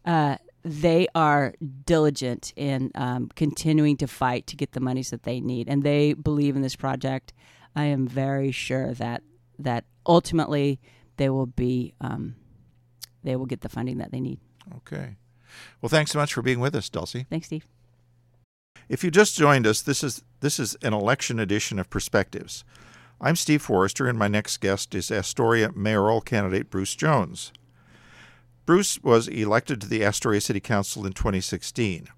Uh, 0.04 0.36
they 0.64 1.06
are 1.14 1.54
diligent 1.86 2.52
in 2.56 2.90
um, 2.94 3.30
continuing 3.36 3.96
to 3.96 4.06
fight 4.06 4.46
to 4.48 4.56
get 4.56 4.72
the 4.72 4.80
monies 4.80 5.10
that 5.10 5.22
they 5.22 5.40
need, 5.40 5.68
and 5.68 5.82
they 5.82 6.12
believe 6.12 6.56
in 6.56 6.62
this 6.62 6.76
project. 6.76 7.32
I 7.74 7.84
am 7.84 8.06
very 8.06 8.50
sure 8.50 8.92
that 8.94 9.22
that 9.58 9.84
ultimately 10.06 10.80
they 11.16 11.30
will 11.30 11.46
be 11.46 11.94
um, 12.00 12.36
they 13.22 13.36
will 13.36 13.46
get 13.46 13.60
the 13.60 13.68
funding 13.68 13.98
that 13.98 14.10
they 14.10 14.20
need. 14.20 14.40
Okay. 14.78 15.16
Well, 15.80 15.88
thanks 15.88 16.10
so 16.10 16.18
much 16.18 16.34
for 16.34 16.42
being 16.42 16.60
with 16.60 16.74
us, 16.74 16.88
Dulcye. 16.90 17.26
Thanks, 17.28 17.46
Steve. 17.46 17.66
If 18.88 19.04
you 19.04 19.10
just 19.10 19.36
joined 19.36 19.66
us, 19.66 19.82
this 19.82 20.02
is 20.02 20.22
this 20.40 20.58
is 20.58 20.76
an 20.82 20.94
election 20.94 21.38
edition 21.38 21.78
of 21.78 21.90
Perspectives. 21.90 22.64
I'm 23.20 23.36
Steve 23.36 23.62
Forrester, 23.62 24.06
and 24.06 24.18
my 24.18 24.28
next 24.28 24.58
guest 24.58 24.94
is 24.94 25.10
Astoria 25.10 25.72
mayoral 25.74 26.20
candidate 26.20 26.70
Bruce 26.70 26.94
Jones. 26.94 27.52
Bruce 28.64 29.02
was 29.02 29.28
elected 29.28 29.80
to 29.80 29.88
the 29.88 30.04
Astoria 30.04 30.40
City 30.40 30.60
Council 30.60 31.04
in 31.04 31.12
2016. 31.12 32.08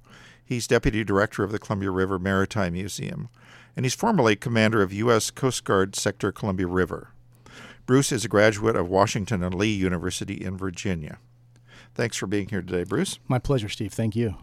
He's 0.45 0.67
deputy 0.67 1.05
director 1.05 1.45
of 1.45 1.53
the 1.53 1.59
Columbia 1.59 1.91
River 1.91 2.19
Maritime 2.19 2.73
Museum, 2.73 3.29
and 3.77 3.87
he's 3.87 3.95
formerly 3.95 4.37
commander 4.37 4.83
of 4.83 4.93
U.S. 4.93 5.31
Coast 5.31 5.65
Guard 5.65 5.95
Sector 5.97 6.33
Columbia 6.33 6.67
River. 6.67 7.13
Bruce 7.87 8.13
is 8.13 8.25
a 8.25 8.29
graduate 8.29 8.77
of 8.77 8.89
Washington 8.89 9.43
and 9.43 9.55
Lee 9.55 9.73
University 9.73 10.35
in 10.35 10.57
Virginia. 10.57 11.19
Thanks 11.95 12.17
for 12.17 12.27
being 12.27 12.49
here 12.49 12.63
today, 12.63 12.85
Bruce. 12.85 13.19
My 13.27 13.39
pleasure, 13.39 13.69
Steve. 13.69 13.93
Thank 13.93 14.15
you. 14.15 14.37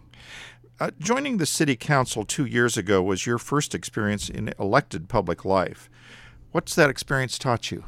Uh, 0.80 0.92
joining 1.00 1.38
the 1.38 1.46
city 1.48 1.76
council 1.76 2.24
two 2.24 2.46
years 2.46 2.78
ago 2.78 3.02
was 3.02 3.26
your 3.26 3.40
first 3.40 3.74
experience 3.74 4.30
in 4.30 4.54
elected 4.60 5.10
public 5.10 5.44
life. 5.44 5.90
What's 6.52 6.76
that 6.76 6.88
experience 6.88 7.40
taught 7.40 7.72
you? 7.72 7.84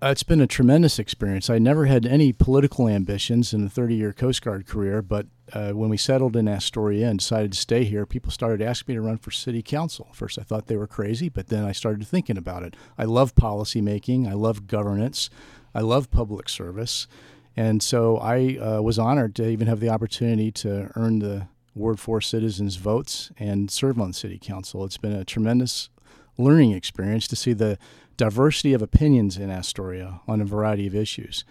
Uh, 0.00 0.10
it's 0.10 0.22
been 0.22 0.40
a 0.40 0.46
tremendous 0.46 1.00
experience. 1.00 1.50
I 1.50 1.58
never 1.58 1.86
had 1.86 2.06
any 2.06 2.32
political 2.32 2.86
ambitions 2.86 3.52
in 3.52 3.66
a 3.66 3.68
30 3.68 3.96
year 3.96 4.12
Coast 4.12 4.42
Guard 4.42 4.68
career, 4.68 5.02
but 5.02 5.26
uh, 5.52 5.72
when 5.72 5.90
we 5.90 5.96
settled 5.96 6.36
in 6.36 6.46
Astoria 6.46 7.08
and 7.08 7.18
decided 7.18 7.52
to 7.52 7.58
stay 7.58 7.82
here, 7.82 8.06
people 8.06 8.30
started 8.30 8.62
asking 8.62 8.94
me 8.94 8.98
to 8.98 9.02
run 9.02 9.18
for 9.18 9.32
city 9.32 9.62
council. 9.62 10.06
First, 10.12 10.38
I 10.38 10.42
thought 10.42 10.68
they 10.68 10.76
were 10.76 10.86
crazy, 10.86 11.28
but 11.28 11.48
then 11.48 11.64
I 11.64 11.72
started 11.72 12.06
thinking 12.06 12.38
about 12.38 12.62
it. 12.62 12.76
I 12.96 13.04
love 13.04 13.34
policy 13.34 13.80
making, 13.80 14.28
I 14.28 14.34
love 14.34 14.68
governance, 14.68 15.28
I 15.74 15.80
love 15.80 16.12
public 16.12 16.48
service. 16.48 17.08
And 17.56 17.82
so 17.82 18.18
I 18.18 18.58
uh, 18.58 18.80
was 18.82 18.96
honored 18.96 19.34
to 19.36 19.48
even 19.48 19.66
have 19.66 19.80
the 19.80 19.88
opportunity 19.88 20.52
to 20.52 20.92
earn 20.94 21.18
the 21.18 21.48
Ward 21.76 22.00
4 22.00 22.20
citizens' 22.20 22.76
votes 22.76 23.30
and 23.38 23.70
serve 23.70 24.00
on 24.00 24.12
city 24.12 24.38
council. 24.38 24.84
It's 24.84 24.96
been 24.96 25.12
a 25.12 25.24
tremendous 25.24 25.90
learning 26.38 26.72
experience 26.72 27.28
to 27.28 27.36
see 27.36 27.52
the 27.52 27.78
diversity 28.16 28.72
of 28.72 28.82
opinions 28.82 29.36
in 29.36 29.50
Astoria 29.50 30.20
on 30.26 30.40
a 30.40 30.44
variety 30.44 30.86
of 30.86 30.94
issues 30.94 31.44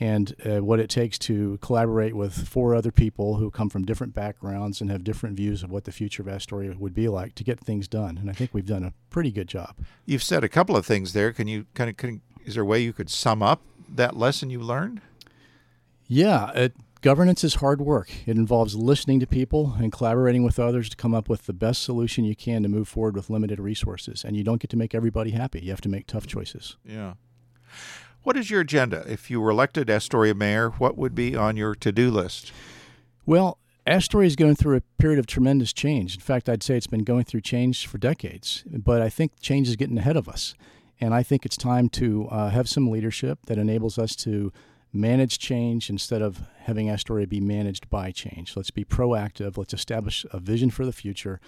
and 0.00 0.34
uh, 0.46 0.64
what 0.64 0.80
it 0.80 0.88
takes 0.88 1.18
to 1.18 1.58
collaborate 1.58 2.14
with 2.14 2.48
four 2.48 2.74
other 2.74 2.90
people 2.90 3.36
who 3.36 3.50
come 3.50 3.68
from 3.68 3.84
different 3.84 4.14
backgrounds 4.14 4.80
and 4.80 4.90
have 4.90 5.04
different 5.04 5.36
views 5.36 5.62
of 5.62 5.70
what 5.70 5.84
the 5.84 5.92
future 5.92 6.22
of 6.22 6.28
Astoria 6.28 6.74
would 6.78 6.94
be 6.94 7.06
like 7.06 7.34
to 7.34 7.44
get 7.44 7.60
things 7.60 7.86
done. 7.86 8.16
And 8.16 8.30
I 8.30 8.32
think 8.32 8.54
we've 8.54 8.66
done 8.66 8.82
a 8.82 8.94
pretty 9.10 9.30
good 9.30 9.46
job. 9.46 9.76
You've 10.06 10.22
said 10.22 10.42
a 10.42 10.48
couple 10.48 10.74
of 10.74 10.86
things 10.86 11.12
there. 11.12 11.32
Can 11.32 11.48
you 11.48 11.66
kind 11.74 11.90
of, 11.90 11.98
can, 11.98 12.22
is 12.46 12.54
there 12.54 12.62
a 12.62 12.66
way 12.66 12.80
you 12.80 12.94
could 12.94 13.10
sum 13.10 13.42
up 13.42 13.60
that 13.94 14.16
lesson 14.16 14.48
you 14.48 14.60
learned? 14.60 15.02
Yeah, 16.08 16.50
it, 16.52 16.74
Governance 17.02 17.42
is 17.44 17.56
hard 17.56 17.80
work. 17.80 18.10
It 18.26 18.36
involves 18.36 18.74
listening 18.74 19.20
to 19.20 19.26
people 19.26 19.74
and 19.78 19.90
collaborating 19.90 20.42
with 20.42 20.58
others 20.58 20.90
to 20.90 20.96
come 20.96 21.14
up 21.14 21.30
with 21.30 21.46
the 21.46 21.54
best 21.54 21.82
solution 21.82 22.24
you 22.24 22.36
can 22.36 22.62
to 22.62 22.68
move 22.68 22.88
forward 22.88 23.16
with 23.16 23.30
limited 23.30 23.58
resources. 23.58 24.22
And 24.22 24.36
you 24.36 24.44
don't 24.44 24.60
get 24.60 24.68
to 24.70 24.76
make 24.76 24.94
everybody 24.94 25.30
happy. 25.30 25.60
You 25.60 25.70
have 25.70 25.80
to 25.80 25.88
make 25.88 26.06
tough 26.06 26.26
choices. 26.26 26.76
Yeah. 26.84 27.14
What 28.22 28.36
is 28.36 28.50
your 28.50 28.60
agenda? 28.60 29.02
If 29.08 29.30
you 29.30 29.40
were 29.40 29.48
elected 29.48 29.88
Astoria 29.88 30.34
mayor, 30.34 30.70
what 30.70 30.98
would 30.98 31.14
be 31.14 31.34
on 31.34 31.56
your 31.56 31.74
to 31.76 31.90
do 31.90 32.10
list? 32.10 32.52
Well, 33.24 33.56
Astoria 33.86 34.26
is 34.26 34.36
going 34.36 34.56
through 34.56 34.76
a 34.76 34.82
period 34.98 35.18
of 35.18 35.26
tremendous 35.26 35.72
change. 35.72 36.16
In 36.16 36.20
fact, 36.20 36.50
I'd 36.50 36.62
say 36.62 36.76
it's 36.76 36.86
been 36.86 37.04
going 37.04 37.24
through 37.24 37.40
change 37.40 37.86
for 37.86 37.96
decades, 37.96 38.62
but 38.66 39.00
I 39.00 39.08
think 39.08 39.40
change 39.40 39.68
is 39.68 39.76
getting 39.76 39.96
ahead 39.96 40.18
of 40.18 40.28
us. 40.28 40.54
And 41.00 41.14
I 41.14 41.22
think 41.22 41.46
it's 41.46 41.56
time 41.56 41.88
to 41.90 42.28
uh, 42.30 42.50
have 42.50 42.68
some 42.68 42.90
leadership 42.90 43.38
that 43.46 43.56
enables 43.56 43.98
us 43.98 44.14
to 44.16 44.52
manage 44.92 45.38
change 45.38 45.88
instead 45.90 46.22
of 46.22 46.42
having 46.60 46.90
Astoria 46.90 47.26
be 47.26 47.40
managed 47.40 47.88
by 47.90 48.10
change. 48.10 48.56
Let's 48.56 48.70
be 48.70 48.84
proactive. 48.84 49.56
Let's 49.56 49.74
establish 49.74 50.26
a 50.32 50.40
vision 50.40 50.70
for 50.70 50.84
the 50.84 50.92
future. 50.92 51.40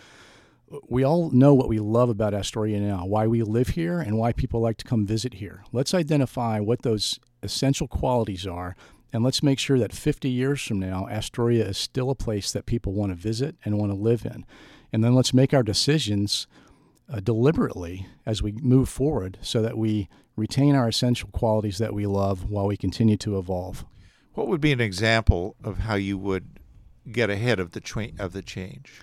We 0.89 1.05
all 1.05 1.31
know 1.31 1.53
what 1.53 1.69
we 1.69 1.81
love 1.81 2.09
about 2.09 2.33
Astoria 2.33 2.81
now, 2.81 3.05
why 3.05 3.27
we 3.27 3.43
live 3.43 3.71
here, 3.71 4.01
and 4.01 4.17
why 4.17 4.33
people 4.33 4.61
like 4.61 4.79
to 4.79 4.85
come 4.85 5.07
visit 5.07 5.35
here. 5.35 5.65
Let's 5.73 5.93
identify 5.93 6.61
what 6.61 6.83
those 6.83 7.19
essential 7.43 7.89
qualities 7.89 8.47
are 8.47 8.75
and 9.13 9.23
let's 9.23 9.43
make 9.43 9.59
sure 9.59 9.79
that 9.79 9.93
50 9.93 10.31
years 10.31 10.63
from 10.63 10.79
now, 10.79 11.07
Astoria 11.09 11.67
is 11.69 11.77
still 11.77 12.09
a 12.11 12.15
place 12.15 12.51
that 12.53 12.65
people 12.65 12.95
want 12.95 13.13
to 13.13 13.17
visit 13.17 13.57
and 13.65 13.79
want 13.79 13.93
to 13.93 13.99
live 13.99 14.25
in. 14.25 14.47
And 14.93 15.05
then 15.05 15.15
let's 15.15 15.35
make 15.35 15.53
our 15.53 15.63
decisions 15.63 16.47
uh, 17.13 17.21
deliberately 17.21 18.07
as 18.25 18.43
we 18.43 18.53
move 18.53 18.89
forward 18.89 19.39
so 19.43 19.61
that 19.63 19.77
we 19.77 20.09
retain 20.35 20.75
our 20.75 20.89
essential 20.89 21.29
qualities 21.31 21.79
that 21.79 21.93
we 21.93 22.07
love 22.07 22.51
while 22.51 22.67
we 22.67 22.77
continue 22.77 23.17
to 23.19 23.39
evolve. 23.39 23.85
What 24.35 24.49
would 24.49 24.61
be 24.61 24.73
an 24.73 24.81
example 24.81 25.57
of 25.63 25.79
how 25.79 25.97
you 25.97 26.17
would 26.17 26.59
get 27.11 27.29
ahead 27.29 27.61
of 27.61 27.73
the 27.73 27.81
tra- 27.81 28.13
of 28.19 28.33
the 28.33 28.43
change? 28.43 29.03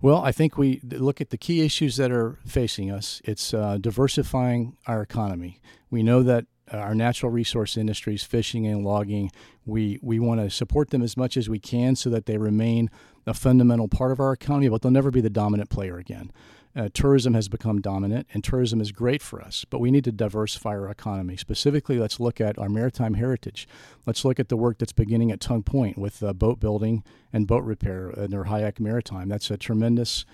Well, 0.00 0.22
I 0.22 0.30
think 0.30 0.56
we 0.56 0.80
look 0.84 1.20
at 1.20 1.30
the 1.30 1.36
key 1.36 1.62
issues 1.62 1.96
that 1.96 2.12
are 2.12 2.38
facing 2.46 2.90
us. 2.90 3.20
It's 3.24 3.52
uh, 3.52 3.78
diversifying 3.80 4.76
our 4.86 5.02
economy. 5.02 5.60
We 5.90 6.04
know 6.04 6.22
that 6.22 6.46
our 6.70 6.94
natural 6.94 7.32
resource 7.32 7.76
industries, 7.76 8.22
fishing 8.22 8.66
and 8.66 8.84
logging, 8.84 9.32
we, 9.66 9.98
we 10.00 10.20
want 10.20 10.40
to 10.40 10.50
support 10.50 10.90
them 10.90 11.02
as 11.02 11.16
much 11.16 11.36
as 11.36 11.48
we 11.48 11.58
can 11.58 11.96
so 11.96 12.10
that 12.10 12.26
they 12.26 12.38
remain 12.38 12.90
a 13.26 13.34
fundamental 13.34 13.88
part 13.88 14.12
of 14.12 14.20
our 14.20 14.32
economy, 14.32 14.68
but 14.68 14.82
they'll 14.82 14.92
never 14.92 15.10
be 15.10 15.20
the 15.20 15.30
dominant 15.30 15.70
player 15.70 15.98
again. 15.98 16.30
Uh, 16.76 16.88
tourism 16.92 17.34
has 17.34 17.48
become 17.48 17.80
dominant, 17.80 18.26
and 18.32 18.44
tourism 18.44 18.80
is 18.80 18.92
great 18.92 19.22
for 19.22 19.40
us, 19.40 19.64
but 19.68 19.80
we 19.80 19.90
need 19.90 20.04
to 20.04 20.12
diversify 20.12 20.70
our 20.70 20.90
economy. 20.90 21.36
Specifically, 21.36 21.98
let's 21.98 22.20
look 22.20 22.40
at 22.40 22.58
our 22.58 22.68
maritime 22.68 23.14
heritage. 23.14 23.66
Let's 24.06 24.24
look 24.24 24.38
at 24.38 24.48
the 24.48 24.56
work 24.56 24.78
that's 24.78 24.92
beginning 24.92 25.32
at 25.32 25.40
Tongue 25.40 25.62
Point 25.62 25.98
with 25.98 26.22
uh, 26.22 26.32
boat 26.32 26.60
building 26.60 27.02
and 27.32 27.46
boat 27.46 27.64
repair 27.64 28.12
near 28.28 28.44
Hyak 28.44 28.78
Maritime. 28.78 29.28
That's 29.28 29.50
a 29.50 29.56
tremendous 29.56 30.24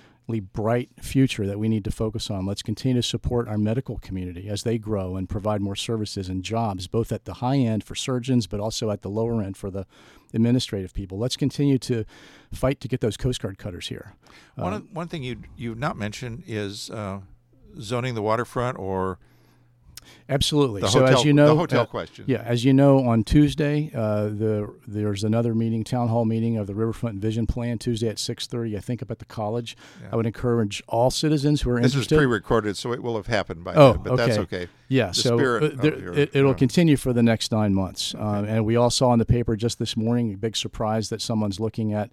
bright 0.40 0.90
future 1.00 1.46
that 1.46 1.58
we 1.58 1.68
need 1.68 1.84
to 1.84 1.90
focus 1.90 2.30
on. 2.30 2.46
Let's 2.46 2.62
continue 2.62 3.00
to 3.00 3.06
support 3.06 3.46
our 3.46 3.58
medical 3.58 3.98
community 3.98 4.48
as 4.48 4.62
they 4.62 4.78
grow 4.78 5.16
and 5.16 5.28
provide 5.28 5.60
more 5.60 5.76
services 5.76 6.28
and 6.28 6.42
jobs, 6.42 6.86
both 6.86 7.12
at 7.12 7.24
the 7.24 7.34
high 7.34 7.58
end 7.58 7.84
for 7.84 7.94
surgeons, 7.94 8.46
but 8.46 8.58
also 8.60 8.90
at 8.90 9.02
the 9.02 9.10
lower 9.10 9.42
end 9.42 9.56
for 9.56 9.70
the 9.70 9.86
administrative 10.32 10.94
people. 10.94 11.18
Let's 11.18 11.36
continue 11.36 11.78
to 11.78 12.04
fight 12.52 12.80
to 12.80 12.88
get 12.88 13.00
those 13.00 13.16
Coast 13.16 13.42
Guard 13.42 13.58
cutters 13.58 13.88
here. 13.88 14.14
One, 14.54 14.72
uh, 14.72 14.78
one 14.92 15.08
thing 15.08 15.22
you 15.22 15.42
you 15.56 15.74
not 15.74 15.96
mentioned 15.96 16.44
is 16.46 16.90
uh, 16.90 17.20
zoning 17.78 18.14
the 18.14 18.22
waterfront 18.22 18.78
or 18.78 19.18
Absolutely. 20.28 20.80
The 20.80 20.88
so 20.88 21.00
hotel, 21.00 21.18
as 21.18 21.24
you 21.24 21.32
know, 21.32 21.48
the 21.48 21.56
hotel 21.56 21.80
uh, 21.82 21.86
question. 21.86 22.24
Yeah, 22.26 22.42
as 22.44 22.64
you 22.64 22.72
know, 22.72 23.04
on 23.04 23.24
Tuesday, 23.24 23.90
uh, 23.94 24.24
the 24.24 24.74
there's 24.86 25.24
another 25.24 25.54
meeting, 25.54 25.84
town 25.84 26.08
hall 26.08 26.24
meeting 26.24 26.56
of 26.56 26.66
the 26.66 26.74
Riverfront 26.74 27.20
Vision 27.20 27.46
Plan. 27.46 27.78
Tuesday 27.78 28.08
at 28.08 28.18
six 28.18 28.46
thirty, 28.46 28.76
I 28.76 28.80
think, 28.80 29.02
up 29.02 29.10
at 29.10 29.18
the 29.18 29.24
college. 29.24 29.76
Yeah. 30.02 30.08
I 30.12 30.16
would 30.16 30.26
encourage 30.26 30.82
all 30.88 31.10
citizens 31.10 31.62
who 31.62 31.70
are 31.70 31.80
this 31.80 31.92
interested. 31.92 32.16
This 32.16 32.22
is 32.22 32.26
pre-recorded, 32.26 32.76
so 32.76 32.92
it 32.92 33.02
will 33.02 33.16
have 33.16 33.26
happened 33.26 33.64
by 33.64 33.74
oh, 33.74 33.92
then, 33.92 34.02
but 34.02 34.12
okay. 34.12 34.26
that's 34.26 34.38
okay. 34.38 34.68
Yeah, 34.88 35.08
the 35.08 35.14
so 35.14 35.34
uh, 35.34 35.70
there, 35.74 35.98
your, 35.98 36.14
it, 36.14 36.34
will 36.34 36.50
uh, 36.50 36.54
continue 36.54 36.96
for 36.96 37.12
the 37.12 37.22
next 37.22 37.52
nine 37.52 37.74
months. 37.74 38.14
Okay. 38.14 38.22
Um, 38.22 38.44
and 38.44 38.64
we 38.64 38.76
all 38.76 38.90
saw 38.90 39.12
in 39.12 39.18
the 39.18 39.24
paper 39.24 39.56
just 39.56 39.78
this 39.78 39.96
morning 39.96 40.34
a 40.34 40.36
big 40.36 40.56
surprise 40.56 41.08
that 41.08 41.20
someone's 41.20 41.58
looking 41.58 41.92
at 41.92 42.10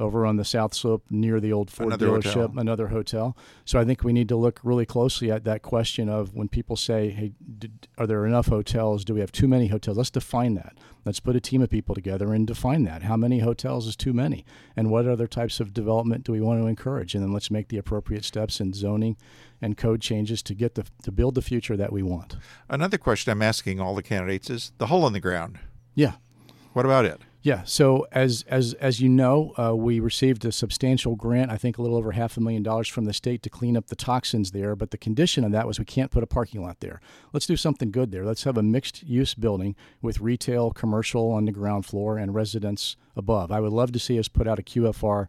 over 0.00 0.24
on 0.24 0.36
the 0.36 0.44
south 0.44 0.74
slope 0.74 1.04
near 1.10 1.40
the 1.40 1.52
old 1.52 1.70
Ford 1.70 1.88
another 1.88 2.06
dealership, 2.06 2.34
hotel. 2.34 2.58
another 2.58 2.88
hotel. 2.88 3.36
So 3.64 3.78
I 3.78 3.84
think 3.84 4.04
we 4.04 4.12
need 4.12 4.28
to 4.28 4.36
look 4.36 4.60
really 4.62 4.86
closely 4.86 5.30
at 5.30 5.44
that 5.44 5.62
question 5.62 6.08
of 6.08 6.34
when 6.34 6.48
people 6.48 6.76
say, 6.76 7.10
"Hey, 7.10 7.32
did, 7.58 7.88
are 7.98 8.06
there 8.06 8.26
enough 8.26 8.46
hotels? 8.46 9.04
Do 9.04 9.14
we 9.14 9.20
have 9.20 9.32
too 9.32 9.48
many 9.48 9.68
hotels?" 9.68 9.96
Let's 9.96 10.10
define 10.10 10.54
that. 10.54 10.76
Let's 11.04 11.20
put 11.20 11.36
a 11.36 11.40
team 11.40 11.62
of 11.62 11.70
people 11.70 11.94
together 11.94 12.32
and 12.32 12.46
define 12.46 12.84
that. 12.84 13.02
How 13.02 13.16
many 13.16 13.40
hotels 13.40 13.86
is 13.86 13.96
too 13.96 14.12
many, 14.12 14.44
and 14.76 14.90
what 14.90 15.06
other 15.06 15.26
types 15.26 15.60
of 15.60 15.72
development 15.72 16.24
do 16.24 16.32
we 16.32 16.40
want 16.40 16.60
to 16.60 16.66
encourage? 16.66 17.14
And 17.14 17.24
then 17.24 17.32
let's 17.32 17.50
make 17.50 17.68
the 17.68 17.78
appropriate 17.78 18.24
steps 18.24 18.60
in 18.60 18.72
zoning 18.72 19.16
and 19.60 19.76
code 19.76 20.00
changes 20.00 20.42
to 20.44 20.54
get 20.54 20.74
the 20.74 20.84
to 21.02 21.10
build 21.10 21.34
the 21.34 21.42
future 21.42 21.76
that 21.76 21.92
we 21.92 22.02
want. 22.02 22.36
Another 22.68 22.98
question 22.98 23.32
I'm 23.32 23.42
asking 23.42 23.80
all 23.80 23.94
the 23.94 24.02
candidates 24.02 24.50
is 24.50 24.72
the 24.78 24.86
hole 24.86 25.06
in 25.06 25.12
the 25.12 25.20
ground. 25.20 25.58
Yeah. 25.94 26.12
What 26.74 26.84
about 26.84 27.06
it? 27.06 27.20
Yeah. 27.40 27.62
So 27.64 28.06
as 28.10 28.44
as 28.48 28.74
as 28.74 29.00
you 29.00 29.08
know, 29.08 29.52
uh, 29.56 29.74
we 29.76 30.00
received 30.00 30.44
a 30.44 30.50
substantial 30.50 31.14
grant. 31.14 31.52
I 31.52 31.56
think 31.56 31.78
a 31.78 31.82
little 31.82 31.96
over 31.96 32.12
half 32.12 32.36
a 32.36 32.40
million 32.40 32.64
dollars 32.64 32.88
from 32.88 33.04
the 33.04 33.12
state 33.12 33.42
to 33.44 33.50
clean 33.50 33.76
up 33.76 33.86
the 33.86 33.96
toxins 33.96 34.50
there. 34.50 34.74
But 34.74 34.90
the 34.90 34.98
condition 34.98 35.44
of 35.44 35.52
that 35.52 35.66
was 35.66 35.78
we 35.78 35.84
can't 35.84 36.10
put 36.10 36.24
a 36.24 36.26
parking 36.26 36.62
lot 36.62 36.80
there. 36.80 37.00
Let's 37.32 37.46
do 37.46 37.56
something 37.56 37.92
good 37.92 38.10
there. 38.10 38.24
Let's 38.24 38.42
have 38.42 38.56
a 38.56 38.62
mixed 38.62 39.04
use 39.04 39.34
building 39.34 39.76
with 40.02 40.20
retail, 40.20 40.72
commercial 40.72 41.30
on 41.30 41.44
the 41.44 41.52
ground 41.52 41.86
floor, 41.86 42.18
and 42.18 42.34
residents 42.34 42.96
above. 43.14 43.52
I 43.52 43.60
would 43.60 43.72
love 43.72 43.92
to 43.92 44.00
see 44.00 44.18
us 44.18 44.28
put 44.28 44.48
out 44.48 44.58
a 44.58 44.62
QFR 44.62 45.28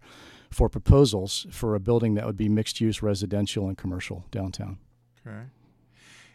for 0.50 0.68
proposals 0.68 1.46
for 1.52 1.76
a 1.76 1.80
building 1.80 2.16
that 2.16 2.26
would 2.26 2.38
be 2.38 2.50
mixed 2.50 2.82
use 2.82 3.04
residential 3.04 3.68
and 3.68 3.78
commercial 3.78 4.26
downtown. 4.32 4.80
Okay. 5.26 5.44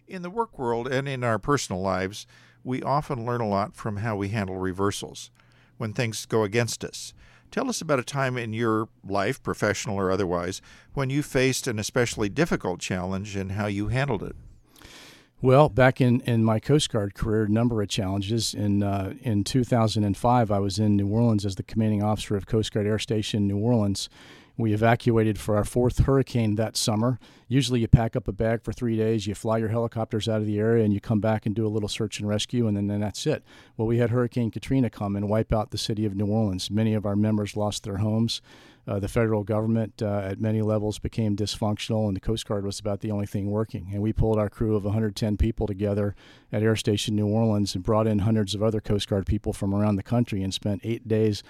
In 0.06 0.22
the 0.22 0.30
work 0.30 0.56
world 0.56 0.86
and 0.86 1.08
in 1.08 1.24
our 1.24 1.40
personal 1.40 1.82
lives, 1.82 2.28
we 2.62 2.80
often 2.80 3.26
learn 3.26 3.40
a 3.40 3.48
lot 3.48 3.74
from 3.74 3.98
how 3.98 4.14
we 4.14 4.28
handle 4.28 4.56
reversals 4.56 5.30
when 5.76 5.92
things 5.92 6.26
go 6.26 6.42
against 6.42 6.84
us. 6.84 7.14
Tell 7.50 7.68
us 7.68 7.80
about 7.80 8.00
a 8.00 8.04
time 8.04 8.36
in 8.36 8.52
your 8.52 8.88
life, 9.06 9.42
professional 9.42 9.96
or 9.96 10.10
otherwise, 10.10 10.60
when 10.92 11.08
you 11.08 11.22
faced 11.22 11.66
an 11.66 11.78
especially 11.78 12.28
difficult 12.28 12.80
challenge 12.80 13.36
and 13.36 13.52
how 13.52 13.66
you 13.66 13.88
handled 13.88 14.22
it. 14.22 14.34
Well, 15.40 15.68
back 15.68 16.00
in, 16.00 16.20
in 16.22 16.42
my 16.42 16.58
Coast 16.58 16.90
Guard 16.90 17.14
career, 17.14 17.44
a 17.44 17.48
number 17.48 17.82
of 17.82 17.88
challenges. 17.88 18.54
In 18.54 18.82
uh, 18.82 19.14
in 19.20 19.44
2005, 19.44 20.50
I 20.50 20.58
was 20.58 20.78
in 20.78 20.96
New 20.96 21.06
Orleans 21.06 21.44
as 21.44 21.56
the 21.56 21.62
commanding 21.62 22.02
officer 22.02 22.34
of 22.34 22.46
Coast 22.46 22.72
Guard 22.72 22.86
Air 22.86 22.98
Station 22.98 23.46
New 23.46 23.58
Orleans, 23.58 24.08
we 24.56 24.72
evacuated 24.72 25.38
for 25.38 25.56
our 25.56 25.64
fourth 25.64 26.04
hurricane 26.04 26.54
that 26.54 26.76
summer. 26.76 27.18
Usually, 27.48 27.80
you 27.80 27.88
pack 27.88 28.14
up 28.14 28.28
a 28.28 28.32
bag 28.32 28.62
for 28.62 28.72
three 28.72 28.96
days, 28.96 29.26
you 29.26 29.34
fly 29.34 29.58
your 29.58 29.68
helicopters 29.68 30.28
out 30.28 30.40
of 30.40 30.46
the 30.46 30.58
area, 30.58 30.84
and 30.84 30.94
you 30.94 31.00
come 31.00 31.20
back 31.20 31.44
and 31.44 31.54
do 31.54 31.66
a 31.66 31.68
little 31.68 31.88
search 31.88 32.20
and 32.20 32.28
rescue, 32.28 32.68
and 32.68 32.76
then, 32.76 32.86
then 32.86 33.00
that's 33.00 33.26
it. 33.26 33.42
Well, 33.76 33.88
we 33.88 33.98
had 33.98 34.10
Hurricane 34.10 34.50
Katrina 34.50 34.90
come 34.90 35.16
and 35.16 35.28
wipe 35.28 35.52
out 35.52 35.70
the 35.70 35.78
city 35.78 36.04
of 36.06 36.14
New 36.14 36.26
Orleans. 36.26 36.70
Many 36.70 36.94
of 36.94 37.04
our 37.04 37.16
members 37.16 37.56
lost 37.56 37.82
their 37.82 37.96
homes. 37.96 38.40
Uh, 38.86 38.98
the 38.98 39.08
federal 39.08 39.44
government 39.44 40.02
uh, 40.02 40.20
at 40.24 40.40
many 40.40 40.60
levels 40.60 40.98
became 40.98 41.34
dysfunctional, 41.34 42.06
and 42.06 42.14
the 42.14 42.20
Coast 42.20 42.46
Guard 42.46 42.64
was 42.64 42.78
about 42.78 43.00
the 43.00 43.10
only 43.10 43.26
thing 43.26 43.50
working. 43.50 43.88
And 43.92 44.02
we 44.02 44.12
pulled 44.12 44.38
our 44.38 44.50
crew 44.50 44.76
of 44.76 44.84
110 44.84 45.36
people 45.36 45.66
together 45.66 46.14
at 46.52 46.62
Air 46.62 46.76
Station 46.76 47.16
New 47.16 47.26
Orleans 47.26 47.74
and 47.74 47.82
brought 47.82 48.06
in 48.06 48.20
hundreds 48.20 48.54
of 48.54 48.62
other 48.62 48.80
Coast 48.80 49.08
Guard 49.08 49.26
people 49.26 49.52
from 49.52 49.74
around 49.74 49.96
the 49.96 50.02
country 50.02 50.42
and 50.42 50.52
spent 50.52 50.82
eight 50.84 51.08
days 51.08 51.42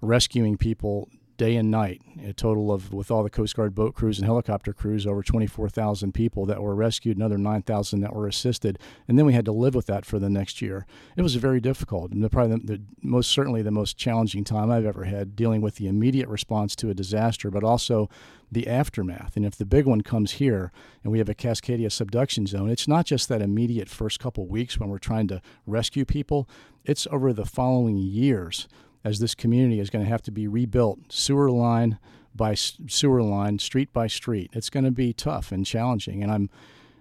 rescuing 0.00 0.56
people 0.56 1.08
day 1.42 1.56
and 1.56 1.72
night. 1.72 2.00
A 2.24 2.32
total 2.32 2.70
of, 2.70 2.92
with 2.92 3.10
all 3.10 3.24
the 3.24 3.30
Coast 3.30 3.56
Guard 3.56 3.74
boat 3.74 3.96
crews 3.96 4.16
and 4.18 4.26
helicopter 4.26 4.72
crews, 4.72 5.08
over 5.08 5.24
24,000 5.24 6.12
people 6.14 6.46
that 6.46 6.62
were 6.62 6.76
rescued, 6.76 7.16
another 7.16 7.36
9,000 7.36 7.98
that 7.98 8.14
were 8.14 8.28
assisted. 8.28 8.78
And 9.08 9.18
then 9.18 9.26
we 9.26 9.32
had 9.32 9.44
to 9.46 9.52
live 9.52 9.74
with 9.74 9.86
that 9.86 10.06
for 10.06 10.20
the 10.20 10.30
next 10.30 10.62
year. 10.62 10.86
It 11.16 11.22
was 11.22 11.34
very 11.34 11.58
difficult, 11.58 12.12
and 12.12 12.30
probably 12.30 12.58
the, 12.58 12.76
the, 12.76 12.82
most 13.02 13.32
certainly 13.32 13.60
the 13.60 13.72
most 13.72 13.96
challenging 13.96 14.44
time 14.44 14.70
I've 14.70 14.86
ever 14.86 15.02
had 15.02 15.34
dealing 15.34 15.62
with 15.62 15.76
the 15.76 15.88
immediate 15.88 16.28
response 16.28 16.76
to 16.76 16.90
a 16.90 16.94
disaster, 16.94 17.50
but 17.50 17.64
also 17.64 18.08
the 18.52 18.68
aftermath. 18.68 19.36
And 19.36 19.44
if 19.44 19.56
the 19.56 19.66
big 19.66 19.84
one 19.84 20.02
comes 20.02 20.32
here 20.32 20.70
and 21.02 21.10
we 21.10 21.18
have 21.18 21.28
a 21.28 21.34
Cascadia 21.34 21.90
subduction 21.90 22.46
zone, 22.46 22.70
it's 22.70 22.86
not 22.86 23.04
just 23.04 23.28
that 23.30 23.42
immediate 23.42 23.88
first 23.88 24.20
couple 24.20 24.46
weeks 24.46 24.78
when 24.78 24.90
we're 24.90 24.98
trying 24.98 25.26
to 25.26 25.42
rescue 25.66 26.04
people, 26.04 26.48
it's 26.84 27.08
over 27.10 27.32
the 27.32 27.46
following 27.46 27.96
years 27.96 28.68
as 29.04 29.18
this 29.18 29.34
community 29.34 29.80
is 29.80 29.90
going 29.90 30.04
to 30.04 30.10
have 30.10 30.22
to 30.22 30.30
be 30.30 30.46
rebuilt 30.46 30.98
sewer 31.10 31.50
line 31.50 31.98
by 32.34 32.54
sewer 32.54 33.22
line, 33.22 33.58
street 33.58 33.92
by 33.92 34.06
street. 34.06 34.50
It's 34.52 34.70
going 34.70 34.84
to 34.84 34.90
be 34.90 35.12
tough 35.12 35.52
and 35.52 35.66
challenging, 35.66 36.22
and 36.22 36.32
I'm 36.32 36.50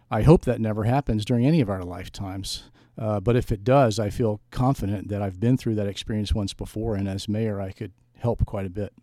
I 0.10 0.24
hope 0.24 0.44
that 0.44 0.60
never 0.60 0.84
happens 0.84 1.24
during 1.24 1.46
any 1.46 1.62
of 1.62 1.70
our 1.70 1.84
lifetimes. 1.84 2.64
Uh, 2.98 3.22
but 3.22 3.38
if 3.38 3.50
it 3.50 3.64
does, 3.64 3.98
I 3.98 4.10
feel 4.10 4.42
confident 4.52 5.08
that 5.08 5.22
I've 5.22 5.40
been 5.40 5.56
through 5.56 5.76
that 5.76 5.88
experience 5.88 6.34
once 6.34 6.54
before, 6.54 6.96
and 6.96 7.08
as 7.08 7.30
mayor, 7.30 7.62
I 7.62 7.72
could 7.72 7.94
help 8.18 8.46
quite 8.46 8.66
a 8.66 8.70
bit. 8.70 8.94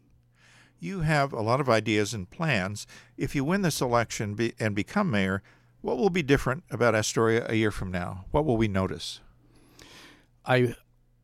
You 0.79 1.01
have 1.01 1.33
a 1.33 1.41
lot 1.41 1.61
of 1.61 1.69
ideas 1.69 2.13
and 2.13 2.29
plans. 2.29 2.87
If 3.17 3.35
you 3.35 3.43
win 3.43 3.63
this 3.63 3.81
election 3.81 4.35
be, 4.35 4.53
and 4.61 4.75
become 4.75 5.11
mayor, 5.11 5.43
what 5.81 5.97
will 5.97 6.11
be 6.11 6.23
different 6.23 6.65
about 6.71 6.95
Astoria 6.95 7.47
a 7.49 7.55
year 7.55 7.71
from 7.71 7.91
now? 7.91 8.27
What 8.31 8.45
will 8.45 8.57
we 8.57 8.69
notice? 8.69 9.21
I 10.45 10.75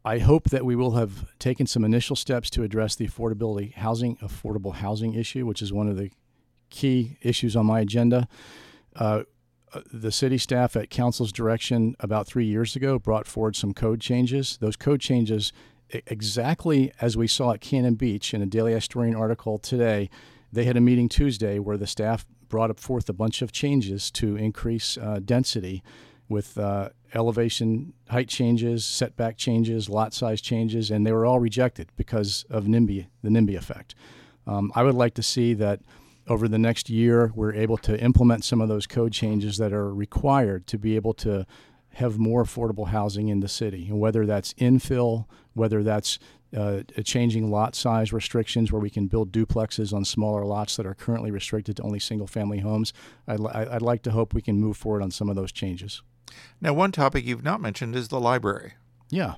I 0.04 0.18
hope 0.18 0.50
that 0.50 0.66
we 0.66 0.76
will 0.76 0.92
have 0.92 1.26
taken 1.38 1.66
some 1.66 1.82
initial 1.82 2.14
steps 2.14 2.50
to 2.50 2.62
address 2.62 2.94
the 2.94 3.08
affordability 3.08 3.72
housing, 3.74 4.16
affordable 4.16 4.74
housing 4.74 5.14
issue, 5.14 5.46
which 5.46 5.62
is 5.62 5.72
one 5.72 5.88
of 5.88 5.96
the 5.96 6.10
key 6.68 7.16
issues 7.22 7.56
on 7.56 7.64
my 7.66 7.80
agenda. 7.80 8.28
Uh, 8.94 9.22
uh, 9.72 9.80
the 9.92 10.12
city 10.12 10.36
staff 10.36 10.76
at 10.76 10.90
council's 10.90 11.32
direction 11.32 11.96
about 12.00 12.26
three 12.26 12.44
years 12.44 12.76
ago 12.76 12.98
brought 12.98 13.26
forward 13.26 13.56
some 13.56 13.72
code 13.72 14.00
changes. 14.00 14.58
Those 14.60 14.76
code 14.76 15.00
changes, 15.00 15.52
exactly 15.90 16.92
as 17.00 17.16
we 17.16 17.26
saw 17.26 17.52
at 17.52 17.62
Cannon 17.62 17.94
Beach 17.94 18.34
in 18.34 18.42
a 18.42 18.46
Daily 18.46 18.72
Astorian 18.72 19.18
article 19.18 19.58
today, 19.58 20.10
they 20.52 20.64
had 20.64 20.76
a 20.76 20.80
meeting 20.82 21.08
Tuesday 21.08 21.58
where 21.58 21.78
the 21.78 21.86
staff 21.86 22.26
brought 22.48 22.78
forth 22.78 23.08
a 23.08 23.14
bunch 23.14 23.42
of 23.42 23.52
changes 23.52 24.10
to 24.12 24.36
increase 24.36 24.98
uh, 24.98 25.18
density 25.24 25.82
with 26.28 26.58
uh, 26.58 26.88
elevation 27.14 27.92
height 28.08 28.28
changes, 28.28 28.84
setback 28.84 29.36
changes, 29.36 29.88
lot 29.88 30.14
size 30.14 30.40
changes, 30.40 30.90
and 30.90 31.06
they 31.06 31.12
were 31.12 31.26
all 31.26 31.40
rejected 31.40 31.90
because 31.96 32.44
of 32.50 32.64
NIMBY, 32.64 33.06
the 33.22 33.30
NIMBY 33.30 33.56
effect. 33.56 33.94
Um, 34.46 34.72
I 34.74 34.82
would 34.82 34.94
like 34.94 35.14
to 35.14 35.22
see 35.22 35.54
that 35.54 35.80
over 36.26 36.48
the 36.48 36.58
next 36.58 36.88
year 36.88 37.32
we're 37.34 37.54
able 37.54 37.76
to 37.78 38.00
implement 38.00 38.44
some 38.44 38.60
of 38.60 38.68
those 38.68 38.86
code 38.86 39.12
changes 39.12 39.58
that 39.58 39.72
are 39.72 39.92
required 39.94 40.66
to 40.68 40.78
be 40.78 40.96
able 40.96 41.14
to 41.14 41.46
have 41.94 42.18
more 42.18 42.42
affordable 42.42 42.88
housing 42.88 43.28
in 43.28 43.40
the 43.40 43.48
city, 43.48 43.86
and 43.88 44.00
whether 44.00 44.26
that's 44.26 44.52
infill, 44.54 45.26
whether 45.52 45.82
that's 45.82 46.18
uh, 46.56 46.82
changing 47.04 47.50
lot 47.50 47.74
size 47.74 48.12
restrictions 48.12 48.70
where 48.70 48.80
we 48.80 48.90
can 48.90 49.06
build 49.06 49.32
duplexes 49.32 49.92
on 49.92 50.04
smaller 50.04 50.44
lots 50.44 50.76
that 50.76 50.86
are 50.86 50.94
currently 50.94 51.30
restricted 51.30 51.76
to 51.76 51.82
only 51.82 51.98
single 51.98 52.26
family 52.26 52.60
homes. 52.60 52.92
I'd, 53.26 53.44
I'd 53.46 53.82
like 53.82 54.02
to 54.02 54.12
hope 54.12 54.34
we 54.34 54.42
can 54.42 54.60
move 54.60 54.76
forward 54.76 55.02
on 55.02 55.10
some 55.10 55.28
of 55.28 55.36
those 55.36 55.52
changes. 55.52 56.02
Now, 56.60 56.72
one 56.72 56.92
topic 56.92 57.24
you've 57.24 57.44
not 57.44 57.60
mentioned 57.60 57.94
is 57.94 58.08
the 58.08 58.20
library. 58.20 58.74
Yeah, 59.10 59.34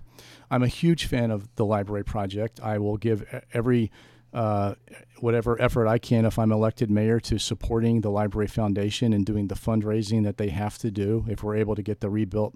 I'm 0.51 0.62
a 0.62 0.68
huge 0.68 1.07
fan 1.07 1.31
of 1.31 1.55
the 1.57 1.64
library 1.64 2.05
project. 2.05 2.61
I 2.62 2.79
will 2.79 2.96
give 2.96 3.25
every 3.53 3.90
uh, 4.33 4.75
whatever 5.20 5.61
effort 5.61 5.88
I 5.88 5.99
can 5.99 6.25
if 6.25 6.38
I'm 6.38 6.53
elected 6.53 6.90
mayor 6.90 7.20
to 7.20 7.38
supporting 7.38 8.03
the 8.03 8.11
Library 8.11 8.49
Foundation 8.49 9.12
and 9.12 9.25
doing 9.25 9.49
the 9.49 9.55
fundraising 9.55 10.25
that 10.25 10.37
they 10.37 10.51
have 10.51 10.79
to 10.79 10.90
do 10.90 11.25
if 11.29 11.42
we're 11.42 11.57
able 11.57 11.75
to 11.75 11.83
get 11.83 12.01
the 12.01 12.11
rebuilt 12.11 12.55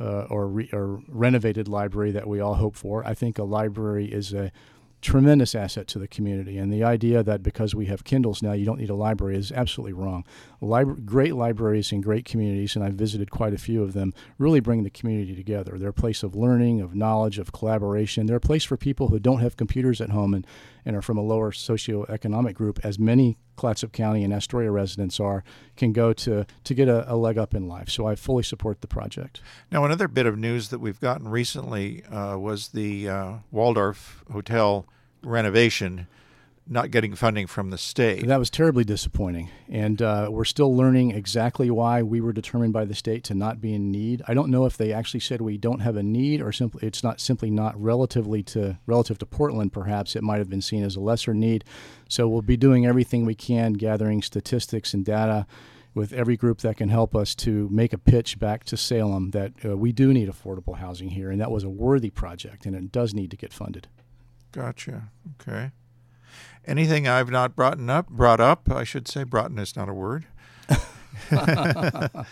uh, 0.00 0.22
or, 0.30 0.48
re- 0.48 0.70
or 0.72 1.02
renovated 1.08 1.68
library 1.68 2.12
that 2.12 2.26
we 2.26 2.40
all 2.40 2.54
hope 2.54 2.76
for. 2.76 3.06
I 3.06 3.14
think 3.14 3.38
a 3.38 3.44
library 3.44 4.06
is 4.06 4.32
a 4.32 4.50
tremendous 5.02 5.54
asset 5.54 5.88
to 5.88 5.98
the 5.98 6.08
community. 6.08 6.56
And 6.56 6.72
the 6.72 6.84
idea 6.84 7.22
that 7.22 7.42
because 7.42 7.74
we 7.74 7.86
have 7.86 8.04
Kindles 8.04 8.42
now, 8.42 8.52
you 8.52 8.64
don't 8.64 8.78
need 8.78 8.88
a 8.88 8.94
library 8.94 9.36
is 9.36 9.52
absolutely 9.52 9.92
wrong. 9.92 10.24
Libra- 10.60 10.94
great 10.94 11.34
libraries 11.34 11.92
in 11.92 12.00
great 12.00 12.24
communities, 12.24 12.76
and 12.76 12.84
I've 12.84 12.94
visited 12.94 13.30
quite 13.30 13.52
a 13.52 13.58
few 13.58 13.82
of 13.82 13.92
them, 13.92 14.14
really 14.38 14.60
bring 14.60 14.84
the 14.84 14.90
community 14.90 15.34
together. 15.34 15.76
They're 15.76 15.90
a 15.90 15.92
place 15.92 16.22
of 16.22 16.36
learning, 16.36 16.80
of 16.80 16.94
knowledge, 16.94 17.38
of 17.38 17.52
collaboration. 17.52 18.26
They're 18.26 18.36
a 18.36 18.40
place 18.40 18.64
for 18.64 18.76
people 18.76 19.08
who 19.08 19.18
don't 19.18 19.40
have 19.40 19.56
computers 19.56 20.00
at 20.00 20.10
home 20.10 20.32
and, 20.34 20.46
and 20.84 20.96
are 20.96 21.02
from 21.02 21.18
a 21.18 21.22
lower 21.22 21.52
socioeconomic 21.52 22.54
group, 22.54 22.80
as 22.82 22.98
many 22.98 23.38
Clatsop 23.56 23.92
County 23.92 24.24
and 24.24 24.32
Astoria 24.32 24.70
residents 24.70 25.20
are, 25.20 25.44
can 25.76 25.92
go 25.92 26.12
to, 26.14 26.46
to 26.64 26.74
get 26.74 26.88
a, 26.88 27.10
a, 27.12 27.16
leg 27.16 27.38
up 27.38 27.54
in 27.54 27.68
life. 27.68 27.88
So 27.88 28.06
I 28.06 28.14
fully 28.14 28.42
support 28.42 28.80
the 28.80 28.86
project. 28.86 29.40
Now, 29.70 29.84
another 29.84 30.08
bit 30.08 30.26
of 30.26 30.38
news 30.38 30.68
that 30.68 30.78
we've 30.78 31.00
gotten 31.00 31.28
recently 31.28 32.04
uh, 32.04 32.38
was 32.38 32.68
the 32.68 33.08
uh, 33.08 33.32
Waldorf 33.50 34.24
Hotel 34.32 34.86
renovation 35.22 36.06
not 36.66 36.90
getting 36.90 37.14
funding 37.14 37.46
from 37.46 37.70
the 37.70 37.78
state. 37.78 38.26
That 38.26 38.38
was 38.38 38.50
terribly 38.50 38.84
disappointing. 38.84 39.50
And 39.68 40.00
uh, 40.00 40.28
we're 40.30 40.44
still 40.44 40.74
learning 40.74 41.10
exactly 41.10 41.70
why 41.70 42.02
we 42.02 42.20
were 42.20 42.32
determined 42.32 42.72
by 42.72 42.84
the 42.84 42.94
state 42.94 43.24
to 43.24 43.34
not 43.34 43.60
be 43.60 43.74
in 43.74 43.90
need. 43.90 44.22
I 44.28 44.34
don't 44.34 44.50
know 44.50 44.64
if 44.66 44.76
they 44.76 44.92
actually 44.92 45.20
said 45.20 45.40
we 45.40 45.58
don't 45.58 45.80
have 45.80 45.96
a 45.96 46.02
need 46.02 46.40
or 46.40 46.52
simply 46.52 46.86
it's 46.86 47.02
not 47.02 47.20
simply 47.20 47.50
not 47.50 47.80
relatively 47.80 48.42
to 48.44 48.78
relative 48.86 49.18
to 49.18 49.26
Portland 49.26 49.72
perhaps 49.72 50.14
it 50.14 50.22
might 50.22 50.38
have 50.38 50.48
been 50.48 50.62
seen 50.62 50.84
as 50.84 50.96
a 50.96 51.00
lesser 51.00 51.34
need. 51.34 51.64
So 52.08 52.28
we'll 52.28 52.42
be 52.42 52.56
doing 52.56 52.86
everything 52.86 53.24
we 53.24 53.34
can 53.34 53.72
gathering 53.72 54.22
statistics 54.22 54.94
and 54.94 55.04
data 55.04 55.46
with 55.94 56.12
every 56.12 56.36
group 56.36 56.60
that 56.60 56.76
can 56.78 56.88
help 56.88 57.14
us 57.14 57.34
to 57.34 57.68
make 57.70 57.92
a 57.92 57.98
pitch 57.98 58.38
back 58.38 58.64
to 58.64 58.76
Salem 58.76 59.30
that 59.32 59.52
uh, 59.64 59.76
we 59.76 59.92
do 59.92 60.12
need 60.12 60.30
affordable 60.30 60.78
housing 60.78 61.10
here 61.10 61.30
and 61.30 61.40
that 61.40 61.50
was 61.50 61.64
a 61.64 61.70
worthy 61.70 62.10
project 62.10 62.66
and 62.66 62.76
it 62.76 62.92
does 62.92 63.12
need 63.12 63.30
to 63.30 63.36
get 63.36 63.52
funded. 63.52 63.88
Gotcha. 64.52 65.10
Okay. 65.40 65.70
Anything 66.64 67.08
I've 67.08 67.30
not 67.30 67.56
brought 67.56 67.80
up, 67.88 68.08
brought 68.08 68.40
up, 68.40 68.70
I 68.70 68.84
should 68.84 69.08
say, 69.08 69.24
brought 69.24 69.52
is 69.58 69.76
not 69.76 69.88
a 69.88 69.94
word. 69.94 70.26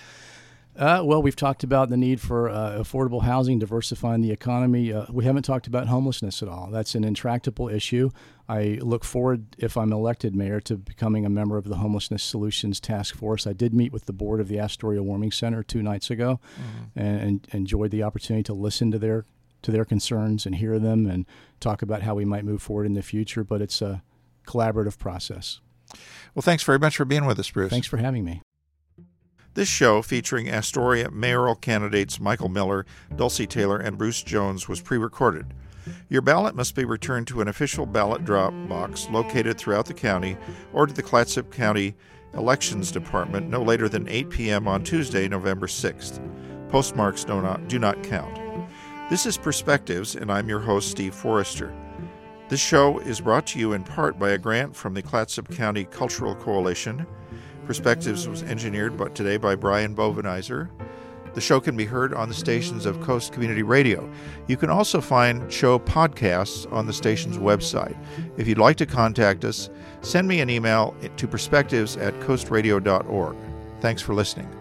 Uh, 0.77 1.03
well, 1.05 1.21
we've 1.21 1.37
talked 1.37 1.63
about 1.63 1.91
the 1.91 1.97
need 1.97 2.21
for 2.21 2.49
uh, 2.49 2.79
affordable 2.79 3.25
housing, 3.25 3.59
diversifying 3.59 4.23
the 4.23 4.31
economy. 4.31 4.93
Uh, 4.93 5.05
we 5.11 5.25
haven't 5.25 5.43
talked 5.43 5.67
about 5.67 5.89
homelessness 5.89 6.43
at 6.43 6.49
all. 6.49 6.69
That's 6.71 6.95
an 6.95 7.05
intractable 7.05 7.69
issue. 7.69 8.09
I 8.49 8.79
look 8.81 9.05
forward, 9.05 9.57
if 9.59 9.77
I'm 9.77 9.93
elected 9.93 10.35
mayor, 10.35 10.59
to 10.61 10.77
becoming 10.77 11.27
a 11.27 11.29
member 11.29 11.59
of 11.59 11.65
the 11.65 11.77
Homelessness 11.77 12.23
Solutions 12.23 12.81
Task 12.81 13.15
Force. 13.15 13.47
I 13.47 13.53
did 13.53 13.75
meet 13.75 13.93
with 13.93 14.07
the 14.07 14.13
board 14.15 14.41
of 14.41 14.49
the 14.49 14.59
Astoria 14.59 15.03
Warming 15.03 15.33
Center 15.33 15.63
two 15.63 15.83
nights 15.83 16.09
ago 16.09 16.41
mm-hmm. 16.55 16.99
and, 16.99 17.21
and 17.21 17.49
enjoyed 17.53 17.91
the 17.91 18.03
opportunity 18.03 18.45
to 18.45 18.55
listen 18.55 18.91
to 18.91 18.99
their 18.99 19.27
to 19.63 19.71
their 19.71 19.85
concerns 19.85 20.47
and 20.47 20.55
hear 20.55 20.79
them 20.79 21.07
and 21.07 21.27
talk 21.61 21.83
about 21.83 22.03
how 22.03 22.15
we 22.15 22.25
might 22.25 22.45
move 22.45 22.63
forward 22.63 22.87
in 22.87 22.95
the 22.95 23.03
future. 23.03 23.45
But 23.45 23.63
it's 23.63 23.83
a 23.83 24.03
collaborative 24.47 24.99
process. 24.99 25.61
Well, 26.35 26.43
thanks 26.43 26.63
very 26.63 26.79
much 26.79 26.97
for 26.97 27.05
being 27.05 27.27
with 27.27 27.39
us, 27.39 27.51
Bruce. 27.51 27.71
Thanks 27.71 27.87
for 27.87 27.97
having 27.97 28.25
me. 28.25 28.43
This 29.55 29.69
show, 29.69 30.01
featuring 30.01 30.49
Astoria 30.49 31.11
mayoral 31.11 31.57
candidates 31.57 32.21
Michael 32.21 32.49
Miller, 32.49 32.87
Dulcye 33.17 33.49
Taylor, 33.49 33.79
and 33.79 33.99
Bruce 33.99 34.23
Jones, 34.23 34.69
was 34.69 34.81
pre 34.81 34.97
recorded. 34.97 35.53
Your 36.09 36.23
ballot 36.23 36.55
must 36.55 36.75
be 36.75 36.85
returned 36.85 37.27
to 37.29 37.41
an 37.41 37.49
official 37.49 37.87
ballot 37.87 38.25
drop 38.25 38.53
box 38.69 39.09
located 39.11 39.59
throughout 39.59 39.87
the 39.87 39.95
county 39.95 40.37
or 40.73 40.87
to 40.87 40.95
the 40.95 41.03
Clatsop 41.03 41.51
County 41.51 41.97
Elections 42.35 42.93
Department 42.93 43.49
no 43.49 43.63
later 43.63 43.89
than 43.89 44.09
8 44.09 44.31
p.m. 44.31 44.69
on 44.69 44.85
Tuesday, 44.85 45.27
November 45.27 45.67
6th. 45.67 46.21
Postmarks 46.69 47.25
do 47.25 47.41
not, 47.43 47.67
do 47.67 47.79
not 47.79 48.03
count. 48.05 48.50
This 49.11 49.27
is 49.27 49.37
Perspectives, 49.37 50.15
and 50.15 50.31
I'm 50.31 50.49
your 50.49 50.61
host, 50.61 50.89
Steve 50.89 51.17
Forrester. 51.17 51.75
This 52.49 52.61
show 52.61 53.01
is 53.01 53.21
brought 53.21 53.45
to 53.49 53.59
you 53.59 53.73
in 53.73 53.83
part 53.83 54.21
by 54.21 54.31
a 54.31 54.39
grant 54.39 54.77
from 54.77 54.95
the 54.95 55.03
Clatsop 55.03 55.51
County 55.51 55.85
Cultural 55.85 56.37
Coalition. 56.37 57.05
Perspectives 57.67 58.29
was 58.29 58.45
engineered 58.45 58.97
but 58.97 59.17
today 59.17 59.37
by 59.37 59.57
Brian 59.57 59.97
Bovenizer. 59.97 60.71
The 61.35 61.41
show 61.41 61.59
can 61.59 61.77
be 61.77 61.87
heard 61.87 62.15
on 62.15 62.29
the 62.29 62.35
stations 62.37 62.87
of 62.87 63.01
Coast 63.01 63.33
Community 63.33 63.65
Radio. 63.65 64.09
You 64.47 64.57
can 64.57 64.71
also 64.71 65.01
find 65.01 65.53
show 65.53 65.81
podcasts 65.81 66.73
on 66.73 66.87
the 66.87 66.93
station's 66.93 67.37
website. 67.37 67.99
If 68.37 68.47
you'd 68.47 68.59
like 68.59 68.77
to 68.77 68.87
contact 68.87 69.45
us, 69.45 69.71
send 70.03 70.29
me 70.29 70.41
an 70.41 70.51
email 70.51 70.95
to 71.17 71.27
perspectives 71.27 71.97
at 71.97 72.15
coastradio.org. 72.21 73.37
Thanks 73.81 74.03
for 74.03 74.15
listening. 74.15 74.60